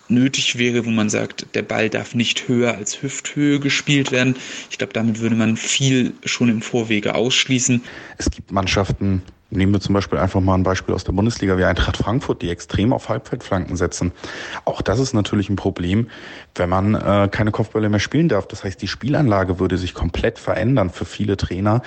nötig 0.09 0.59
wäre, 0.59 0.85
wo 0.85 0.91
man 0.91 1.09
sagt, 1.09 1.47
der 1.55 1.63
Ball 1.63 1.89
darf 1.89 2.15
nicht 2.15 2.49
höher 2.49 2.77
als 2.77 3.03
Hüfthöhe 3.03 3.59
gespielt 3.59 4.13
werden. 4.13 4.37
Ich 4.71 4.79
glaube, 4.79 4.93
damit 4.93 5.21
würde 5.21 5.35
man 5.35 5.57
viel 5.57 6.13
schon 6.25 6.49
im 6.51 6.63
Vorwege 6.63 7.15
ausschließen. 7.15 7.83
Es 8.19 8.31
gibt 8.31 8.53
Mannschaften, 8.53 9.23
Nehmen 9.51 9.73
wir 9.73 9.81
zum 9.81 9.95
Beispiel 9.95 10.19
einfach 10.19 10.41
mal 10.41 10.55
ein 10.55 10.63
Beispiel 10.63 10.95
aus 10.95 11.05
der 11.05 11.13
Bundesliga 11.13 11.57
wie 11.59 11.65
Eintracht 11.65 11.97
Frankfurt, 11.97 12.43
die 12.43 12.51
extrem 12.51 12.93
auf 12.93 13.09
Halbfeldflanken 13.09 13.77
setzen. 13.77 14.13
Auch 14.65 14.83
das 14.83 14.99
ist 14.99 15.13
natürlich 15.13 15.49
ein 15.49 15.57
Problem, 15.57 16.09
wenn 16.55 16.69
man 16.69 16.95
äh, 16.95 17.29
keine 17.31 17.51
Kopfbälle 17.51 17.89
mehr 17.89 18.01
spielen 18.01 18.29
darf. 18.29 18.49
Das 18.49 18.65
heißt, 18.65 18.81
die 18.83 18.89
Spielanlage 18.89 19.61
würde 19.61 19.77
sich 19.79 19.95
komplett 19.95 20.39
verändern 20.39 20.91
für 20.91 21.05
viele 21.05 21.37
Trainer. 21.37 21.83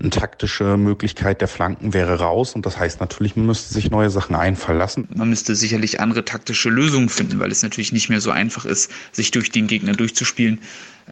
Eine 0.00 0.10
taktische 0.10 0.76
Möglichkeit 0.76 1.40
der 1.40 1.48
Flanken 1.48 1.94
wäre 1.94 2.18
raus 2.18 2.54
und 2.54 2.66
das 2.66 2.78
heißt 2.78 3.00
natürlich, 3.00 3.36
man 3.36 3.46
müsste 3.46 3.72
sich 3.72 3.90
neue 3.90 4.10
Sachen 4.10 4.34
einfallen 4.34 4.78
lassen. 4.78 5.08
Man 5.14 5.28
müsste 5.28 5.54
sicherlich 5.54 6.00
andere 6.00 6.24
taktische 6.24 6.70
Lösungen 6.70 7.08
finden, 7.08 7.38
weil 7.38 7.52
es 7.52 7.62
natürlich 7.62 7.92
nicht 7.92 8.08
mehr 8.08 8.20
so 8.20 8.30
einfach 8.30 8.64
ist, 8.64 8.90
sich 9.12 9.30
durch 9.30 9.50
den 9.50 9.66
Gegner 9.66 9.92
durchzuspielen 9.92 10.60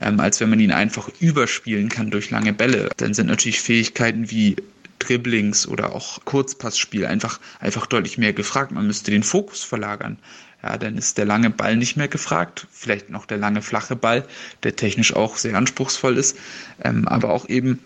ähm, 0.00 0.20
als 0.20 0.40
wenn 0.40 0.50
man 0.50 0.60
ihn 0.60 0.72
einfach 0.72 1.08
überspielen 1.20 1.88
kann 1.88 2.10
durch 2.10 2.30
lange 2.30 2.52
Bälle. 2.52 2.90
Dann 2.96 3.14
sind 3.14 3.26
natürlich 3.26 3.60
Fähigkeiten 3.60 4.30
wie 4.30 4.56
Dribblings 5.00 5.66
oder 5.66 5.92
auch 5.94 6.24
Kurzpassspiel 6.24 7.06
einfach, 7.06 7.40
einfach 7.58 7.86
deutlich 7.86 8.18
mehr 8.18 8.32
gefragt. 8.32 8.70
Man 8.70 8.86
müsste 8.86 9.10
den 9.10 9.24
Fokus 9.24 9.64
verlagern. 9.64 10.18
Ja, 10.62 10.76
dann 10.76 10.96
ist 10.96 11.18
der 11.18 11.24
lange 11.24 11.50
Ball 11.50 11.76
nicht 11.76 11.96
mehr 11.96 12.08
gefragt. 12.08 12.66
Vielleicht 12.70 13.10
noch 13.10 13.26
der 13.26 13.38
lange 13.38 13.62
flache 13.62 13.96
Ball, 13.96 14.26
der 14.62 14.76
technisch 14.76 15.14
auch 15.14 15.36
sehr 15.36 15.56
anspruchsvoll 15.56 16.18
ist. 16.18 16.36
Ähm, 16.84 17.08
aber 17.08 17.30
auch 17.30 17.48
eben 17.48 17.80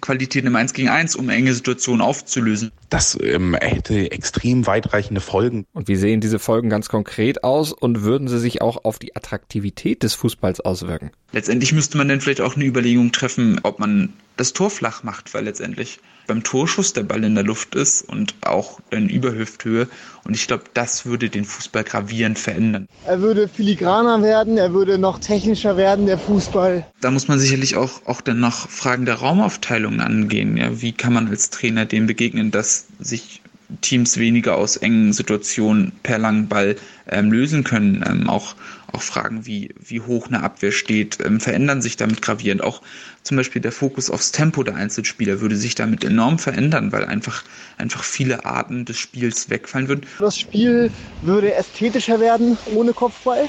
Qualität 0.00 0.44
im 0.44 0.56
1 0.56 0.72
gegen 0.72 0.88
1, 0.88 1.14
um 1.16 1.28
enge 1.28 1.54
Situationen 1.54 2.00
aufzulösen. 2.00 2.72
Das 2.90 3.16
ähm, 3.22 3.54
hätte 3.54 4.10
extrem 4.10 4.66
weitreichende 4.66 5.20
Folgen. 5.20 5.64
Und 5.72 5.86
wie 5.86 5.94
sehen 5.94 6.20
diese 6.20 6.40
Folgen 6.40 6.68
ganz 6.68 6.88
konkret 6.88 7.44
aus 7.44 7.72
und 7.72 8.02
würden 8.02 8.26
sie 8.26 8.40
sich 8.40 8.60
auch 8.62 8.84
auf 8.84 8.98
die 8.98 9.14
Attraktivität 9.14 10.02
des 10.02 10.14
Fußballs 10.14 10.60
auswirken? 10.60 11.12
Letztendlich 11.32 11.72
müsste 11.72 11.96
man 11.96 12.08
dann 12.08 12.20
vielleicht 12.20 12.40
auch 12.40 12.56
eine 12.56 12.64
Überlegung 12.64 13.12
treffen, 13.12 13.60
ob 13.62 13.78
man 13.78 14.12
das 14.36 14.52
Tor 14.52 14.70
flach 14.70 15.04
macht, 15.04 15.32
weil 15.34 15.44
letztendlich 15.44 16.00
beim 16.26 16.42
Torschuss 16.44 16.92
der 16.92 17.02
Ball 17.02 17.24
in 17.24 17.34
der 17.34 17.44
Luft 17.44 17.74
ist 17.74 18.02
und 18.02 18.34
auch 18.42 18.78
in 18.90 19.08
Überhüfthöhe. 19.08 19.88
Und 20.24 20.34
ich 20.34 20.46
glaube, 20.46 20.64
das 20.74 21.04
würde 21.04 21.28
den 21.28 21.44
Fußball 21.44 21.82
gravierend 21.82 22.38
verändern. 22.38 22.86
Er 23.04 23.20
würde 23.20 23.48
filigraner 23.48 24.22
werden, 24.22 24.56
er 24.56 24.72
würde 24.72 24.96
noch 24.96 25.18
technischer 25.18 25.76
werden, 25.76 26.06
der 26.06 26.18
Fußball. 26.18 26.86
Da 27.00 27.10
muss 27.10 27.26
man 27.26 27.38
sicherlich 27.38 27.76
auch, 27.76 28.06
auch 28.06 28.20
dann 28.20 28.38
noch 28.38 28.68
Fragen 28.68 29.06
der 29.06 29.16
Raumaufteilung 29.16 30.00
angehen. 30.00 30.56
Ja, 30.56 30.80
wie 30.80 30.92
kann 30.92 31.12
man 31.12 31.28
als 31.28 31.50
Trainer 31.50 31.84
dem 31.84 32.06
begegnen, 32.06 32.52
dass 32.52 32.79
sich 32.98 33.42
Teams 33.80 34.18
weniger 34.18 34.56
aus 34.56 34.76
engen 34.76 35.12
Situationen 35.12 35.92
per 36.02 36.18
langen 36.18 36.48
Ball 36.48 36.76
ähm, 37.08 37.32
lösen 37.32 37.64
können. 37.64 38.04
Ähm, 38.06 38.28
auch, 38.28 38.56
auch 38.92 39.02
Fragen 39.02 39.46
wie, 39.46 39.74
wie 39.78 40.00
hoch 40.00 40.26
eine 40.26 40.42
Abwehr 40.42 40.72
steht, 40.72 41.18
ähm, 41.24 41.40
verändern 41.40 41.82
sich 41.82 41.96
damit 41.96 42.22
gravierend. 42.22 42.62
Auch 42.62 42.82
zum 43.22 43.36
Beispiel 43.36 43.62
der 43.62 43.72
Fokus 43.72 44.10
aufs 44.10 44.32
Tempo 44.32 44.62
der 44.62 44.74
Einzelspieler 44.74 45.40
würde 45.40 45.56
sich 45.56 45.74
damit 45.74 46.04
enorm 46.04 46.38
verändern, 46.38 46.92
weil 46.92 47.04
einfach, 47.04 47.44
einfach 47.78 48.02
viele 48.02 48.44
Arten 48.44 48.84
des 48.84 48.98
Spiels 48.98 49.50
wegfallen 49.50 49.88
würden. 49.88 50.06
Das 50.18 50.36
Spiel 50.36 50.90
würde 51.20 51.54
ästhetischer 51.54 52.18
werden 52.20 52.58
ohne 52.64 52.92
Kopfball. 52.92 53.48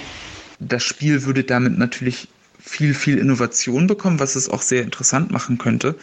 Das 0.59 0.83
Spiel 0.83 1.25
würde 1.25 1.43
damit 1.43 1.77
natürlich 1.77 2.27
viel, 2.59 2.93
viel 2.93 3.17
Innovation 3.17 3.87
bekommen, 3.87 4.19
was 4.19 4.35
es 4.35 4.47
auch 4.47 4.61
sehr 4.61 4.83
interessant 4.83 5.31
machen 5.31 5.57
könnte. 5.57 5.95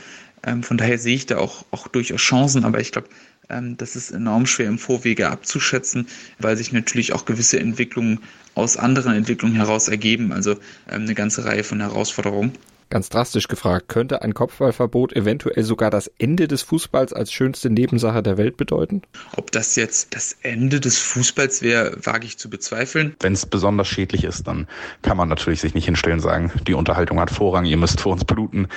Ähm, 0.45 0.63
von 0.63 0.79
daher 0.79 0.99
sehe 0.99 1.15
ich 1.15 1.27
da 1.27 1.39
auch, 1.39 1.65
auch 1.71 1.89
durchaus 1.89 2.21
Chancen, 2.21 2.65
aber 2.65 2.81
ich 2.81 2.93
glaube, 2.93 3.09
ähm, 3.49 3.77
das 3.77 3.97
ist 3.97 4.11
enorm 4.11 4.47
schwer 4.47 4.69
im 4.69 4.79
Vorwege 4.79 5.31
abzuschätzen, 5.31 6.07
weil 6.39 6.57
sich 6.57 6.73
natürlich 6.73 7.13
auch 7.13 7.25
gewisse 7.25 7.59
Entwicklungen 7.59 8.21
aus 8.55 8.77
anderen 8.77 9.15
Entwicklungen 9.15 9.57
heraus 9.57 9.89
ergeben, 9.89 10.33
also 10.33 10.53
ähm, 10.91 11.03
eine 11.03 11.15
ganze 11.15 11.45
Reihe 11.45 11.65
von 11.65 11.81
Herausforderungen. 11.81 12.53
Ganz 12.91 13.11
drastisch 13.11 13.49
gefragt, 13.49 13.89
könnte 13.89 14.23
ein 14.23 14.33
Kopfballverbot 14.33 15.15
eventuell 15.15 15.63
sogar 15.63 15.91
das 15.91 16.11
Ende 16.19 16.49
des 16.49 16.63
Fußballs 16.63 17.13
als 17.13 17.31
schönste 17.33 17.69
Nebensache 17.69 18.23
der 18.23 18.39
Welt 18.39 18.57
bedeuten? 18.57 19.03
Ob 19.37 19.53
das 19.53 19.77
jetzt 19.77 20.15
das 20.15 20.37
Ende 20.43 20.81
des 20.81 20.99
Fußballs 20.99 21.61
wäre, 21.61 21.99
wage 22.05 22.27
ich 22.27 22.39
zu 22.39 22.49
bezweifeln. 22.49 23.15
Wenn 23.21 23.35
es 23.35 23.45
besonders 23.45 23.89
schädlich 23.89 24.25
ist, 24.25 24.47
dann 24.47 24.67
kann 25.03 25.19
man 25.19 25.29
natürlich 25.29 25.61
sich 25.61 25.75
nicht 25.75 25.85
hinstellen 25.85 26.19
und 26.19 26.23
sagen, 26.23 26.51
die 26.67 26.73
Unterhaltung 26.73 27.21
hat 27.21 27.31
Vorrang, 27.31 27.67
ihr 27.67 27.77
müsst 27.77 28.01
für 28.01 28.09
uns 28.09 28.25
bluten. 28.25 28.69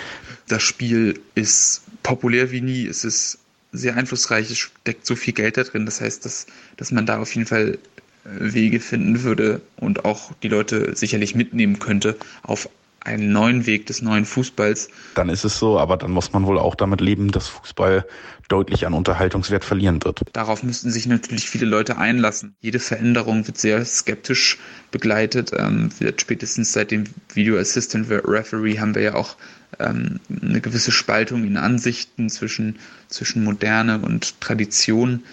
Das 0.50 0.62
Spiel 0.62 1.22
ist 1.36 1.84
populär 2.04 2.52
wie 2.52 2.62
nie, 2.62 2.86
es 2.86 3.06
ist 3.06 3.40
sehr 3.72 3.96
einflussreich, 3.96 4.52
es 4.52 4.58
steckt 4.58 5.06
so 5.06 5.16
viel 5.16 5.34
Geld 5.34 5.56
da 5.56 5.64
drin. 5.64 5.86
Das 5.86 6.02
heißt, 6.02 6.26
dass, 6.26 6.48
dass 6.76 6.92
man 6.92 7.06
da 7.06 7.20
auf 7.20 7.34
jeden 7.34 7.48
Fall 7.48 7.78
äh, 8.26 8.54
Wege 8.54 8.82
finden 8.82 9.24
würde 9.24 9.62
und 9.78 10.04
auch 10.04 10.34
die 10.44 10.50
Leute 10.50 10.96
sicherlich 10.98 11.36
mitnehmen 11.36 11.80
könnte 11.80 12.18
auf 12.44 12.70
einen 13.04 13.32
neuen 13.32 13.66
Weg 13.66 13.88
des 13.88 14.02
neuen 14.02 14.26
Fußballs. 14.26 14.90
Dann 15.16 15.30
ist 15.30 15.44
es 15.44 15.58
so, 15.58 15.80
aber 15.80 15.98
dann 15.98 16.12
muss 16.12 16.34
man 16.34 16.46
wohl 16.46 16.60
auch 16.60 16.76
damit 16.76 17.02
leben, 17.02 17.32
dass 17.32 17.48
Fußball 17.48 18.06
deutlich 18.48 18.86
an 18.86 18.94
Unterhaltungswert 18.94 19.64
verlieren 19.64 20.04
wird. 20.04 20.22
Darauf 20.34 20.62
müssten 20.62 20.92
sich 20.92 21.08
natürlich 21.08 21.50
viele 21.50 21.66
Leute 21.66 21.98
einlassen. 21.98 22.56
Jede 22.60 22.80
Veränderung 22.80 23.48
wird 23.48 23.58
sehr 23.58 23.84
skeptisch 23.86 24.60
begleitet. 24.92 25.52
Ähm, 25.58 25.90
spätestens 26.18 26.74
seit 26.74 26.92
dem 26.92 27.06
Video 27.34 27.58
Assistant 27.58 28.08
Referee 28.10 28.80
haben 28.80 28.94
wir 28.94 29.02
ja 29.02 29.14
auch 29.16 29.36
ähm, 29.80 30.20
eine 30.42 30.62
gewisse 30.62 30.92
Spaltung 30.92 31.46
in 31.46 31.58
Ansichten 31.58 32.30
zwischen, 32.30 32.78
zwischen 33.08 33.44
Moderne 33.44 34.00
und 34.00 34.40
Tradition. 34.42 35.24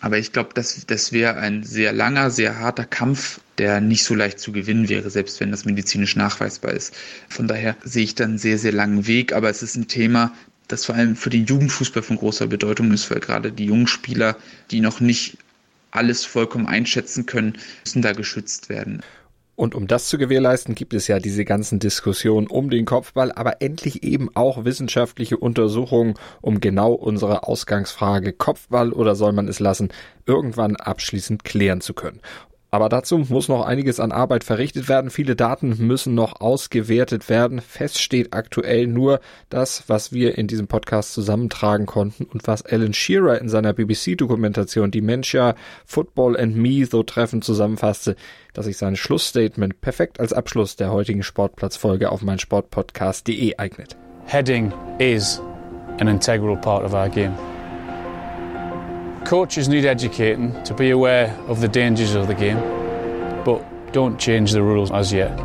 Aber 0.00 0.18
ich 0.18 0.32
glaube, 0.32 0.50
das, 0.54 0.84
das 0.86 1.12
wäre 1.12 1.36
ein 1.36 1.62
sehr 1.62 1.92
langer, 1.92 2.30
sehr 2.30 2.58
harter 2.58 2.84
Kampf, 2.84 3.40
der 3.58 3.80
nicht 3.80 4.04
so 4.04 4.14
leicht 4.14 4.38
zu 4.38 4.52
gewinnen 4.52 4.88
wäre, 4.88 5.08
selbst 5.08 5.40
wenn 5.40 5.50
das 5.50 5.64
medizinisch 5.64 6.16
nachweisbar 6.16 6.72
ist. 6.72 6.94
Von 7.28 7.48
daher 7.48 7.76
sehe 7.82 8.04
ich 8.04 8.14
da 8.14 8.24
einen 8.24 8.38
sehr, 8.38 8.58
sehr 8.58 8.72
langen 8.72 9.06
Weg, 9.06 9.32
aber 9.32 9.48
es 9.48 9.62
ist 9.62 9.76
ein 9.76 9.88
Thema, 9.88 10.32
das 10.68 10.84
vor 10.84 10.94
allem 10.94 11.16
für 11.16 11.30
den 11.30 11.46
Jugendfußball 11.46 12.02
von 12.02 12.16
großer 12.16 12.46
Bedeutung 12.46 12.92
ist, 12.92 13.10
weil 13.10 13.20
gerade 13.20 13.52
die 13.52 13.66
jungen 13.66 13.86
Spieler, 13.86 14.36
die 14.70 14.80
noch 14.80 15.00
nicht 15.00 15.38
alles 15.92 16.24
vollkommen 16.24 16.66
einschätzen 16.66 17.24
können, 17.24 17.56
müssen 17.84 18.02
da 18.02 18.12
geschützt 18.12 18.68
werden. 18.68 19.02
Und 19.56 19.74
um 19.74 19.86
das 19.86 20.08
zu 20.08 20.18
gewährleisten, 20.18 20.74
gibt 20.74 20.92
es 20.92 21.08
ja 21.08 21.18
diese 21.18 21.46
ganzen 21.46 21.78
Diskussionen 21.78 22.46
um 22.46 22.68
den 22.68 22.84
Kopfball, 22.84 23.32
aber 23.32 23.62
endlich 23.62 24.02
eben 24.02 24.30
auch 24.34 24.66
wissenschaftliche 24.66 25.38
Untersuchungen, 25.38 26.14
um 26.42 26.60
genau 26.60 26.92
unsere 26.92 27.44
Ausgangsfrage 27.44 28.34
Kopfball 28.34 28.92
oder 28.92 29.14
soll 29.14 29.32
man 29.32 29.48
es 29.48 29.58
lassen, 29.58 29.88
irgendwann 30.26 30.76
abschließend 30.76 31.44
klären 31.44 31.80
zu 31.80 31.94
können. 31.94 32.20
Aber 32.70 32.88
dazu 32.88 33.18
muss 33.18 33.48
noch 33.48 33.64
einiges 33.64 34.00
an 34.00 34.12
Arbeit 34.12 34.44
verrichtet 34.44 34.88
werden. 34.88 35.10
Viele 35.10 35.36
Daten 35.36 35.76
müssen 35.78 36.14
noch 36.14 36.40
ausgewertet 36.40 37.28
werden. 37.28 37.60
Fest 37.60 38.02
steht 38.02 38.34
aktuell 38.34 38.86
nur 38.86 39.20
das, 39.48 39.84
was 39.86 40.12
wir 40.12 40.36
in 40.36 40.46
diesem 40.46 40.66
Podcast 40.66 41.12
zusammentragen 41.12 41.86
konnten 41.86 42.24
und 42.24 42.46
was 42.46 42.66
Alan 42.66 42.92
Shearer 42.92 43.40
in 43.40 43.48
seiner 43.48 43.72
BBC-Dokumentation 43.72 44.90
Dementia, 44.90 45.54
Football 45.84 46.36
and 46.38 46.56
Me 46.56 46.84
so 46.84 47.02
treffend 47.02 47.44
zusammenfasste, 47.44 48.16
dass 48.52 48.66
sich 48.66 48.76
sein 48.76 48.96
Schlussstatement 48.96 49.80
perfekt 49.80 50.18
als 50.18 50.32
Abschluss 50.32 50.76
der 50.76 50.90
heutigen 50.90 51.22
Sportplatzfolge 51.22 52.10
auf 52.10 52.22
mein 52.22 52.38
Sportpodcast.de 52.38 53.56
eignet. 53.58 53.96
Heading 54.26 54.72
is 54.98 55.40
an 56.00 56.08
integral 56.08 56.56
part 56.56 56.84
of 56.84 56.92
our 56.92 57.08
game. 57.08 57.34
Coaches 59.26 59.68
need 59.68 59.84
educating 59.84 60.52
to 60.62 60.72
be 60.72 60.90
aware 60.90 61.36
of 61.48 61.60
the 61.60 61.66
dangers 61.66 62.14
of 62.14 62.28
the 62.28 62.34
game, 62.34 62.60
but 63.42 63.60
don't 63.92 64.20
change 64.20 64.52
the 64.52 64.62
rules 64.62 64.92
as 64.92 65.12
yet. 65.12 65.36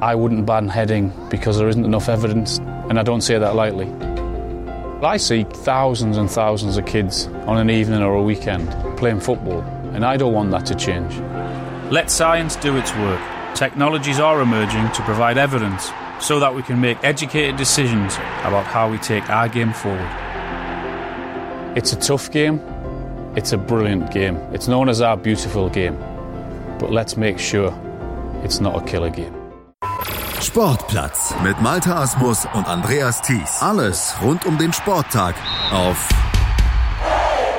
I 0.00 0.14
wouldn't 0.14 0.46
ban 0.46 0.68
heading 0.68 1.12
because 1.28 1.58
there 1.58 1.68
isn't 1.68 1.84
enough 1.84 2.08
evidence, 2.08 2.56
and 2.88 2.98
I 2.98 3.02
don't 3.02 3.20
say 3.20 3.36
that 3.36 3.54
lightly. 3.56 3.92
I 5.06 5.18
see 5.18 5.44
thousands 5.44 6.16
and 6.16 6.30
thousands 6.30 6.78
of 6.78 6.86
kids 6.86 7.26
on 7.46 7.58
an 7.58 7.68
evening 7.68 8.02
or 8.02 8.14
a 8.14 8.22
weekend 8.22 8.70
playing 8.96 9.20
football, 9.20 9.60
and 9.92 10.02
I 10.02 10.16
don't 10.16 10.32
want 10.32 10.50
that 10.52 10.64
to 10.64 10.74
change. 10.74 11.14
Let 11.92 12.10
science 12.10 12.56
do 12.56 12.78
its 12.78 12.94
work. 12.94 13.20
Technologies 13.54 14.18
are 14.18 14.40
emerging 14.40 14.90
to 14.92 15.02
provide 15.02 15.36
evidence 15.36 15.90
so 16.22 16.40
that 16.40 16.54
we 16.54 16.62
can 16.62 16.80
make 16.80 16.96
educated 17.04 17.56
decisions 17.56 18.14
about 18.44 18.64
how 18.64 18.90
we 18.90 18.96
take 18.96 19.28
our 19.28 19.46
game 19.46 19.74
forward. 19.74 20.31
It's 21.74 21.94
a 21.94 21.96
tough 21.96 22.30
game. 22.30 22.60
It's 23.34 23.52
a 23.54 23.56
brilliant 23.56 24.10
game. 24.10 24.36
It's 24.52 24.68
known 24.68 24.90
as 24.90 25.00
our 25.00 25.16
beautiful 25.16 25.70
game. 25.70 25.96
But 26.78 26.90
let's 26.90 27.16
make 27.16 27.38
sure 27.38 27.72
it's 28.44 28.60
not 28.60 28.76
a 28.76 28.84
killer 28.84 29.08
game. 29.10 29.32
Sportplatz 30.40 31.34
mit 31.42 31.62
Malta 31.62 32.02
Asmus 32.02 32.46
und 32.52 32.66
Andreas 32.68 33.22
Thies. 33.22 33.62
Alles 33.62 34.14
rund 34.20 34.44
um 34.44 34.58
den 34.58 34.72
Sporttag 34.72 35.34
auf 35.72 36.08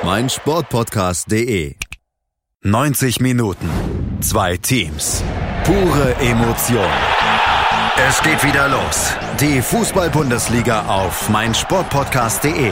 meinsportpodcast.de. 0.04 1.76
90 2.62 3.20
Minuten, 3.20 3.70
zwei 4.22 4.58
Teams, 4.58 5.24
pure 5.64 6.16
Emotion. 6.20 6.86
Es 8.08 8.22
geht 8.22 8.44
wieder 8.44 8.68
los. 8.68 9.14
Die 9.40 9.62
Fußball-Bundesliga 9.62 10.86
auf 10.88 11.30
meinsportpodcast.de. 11.30 12.72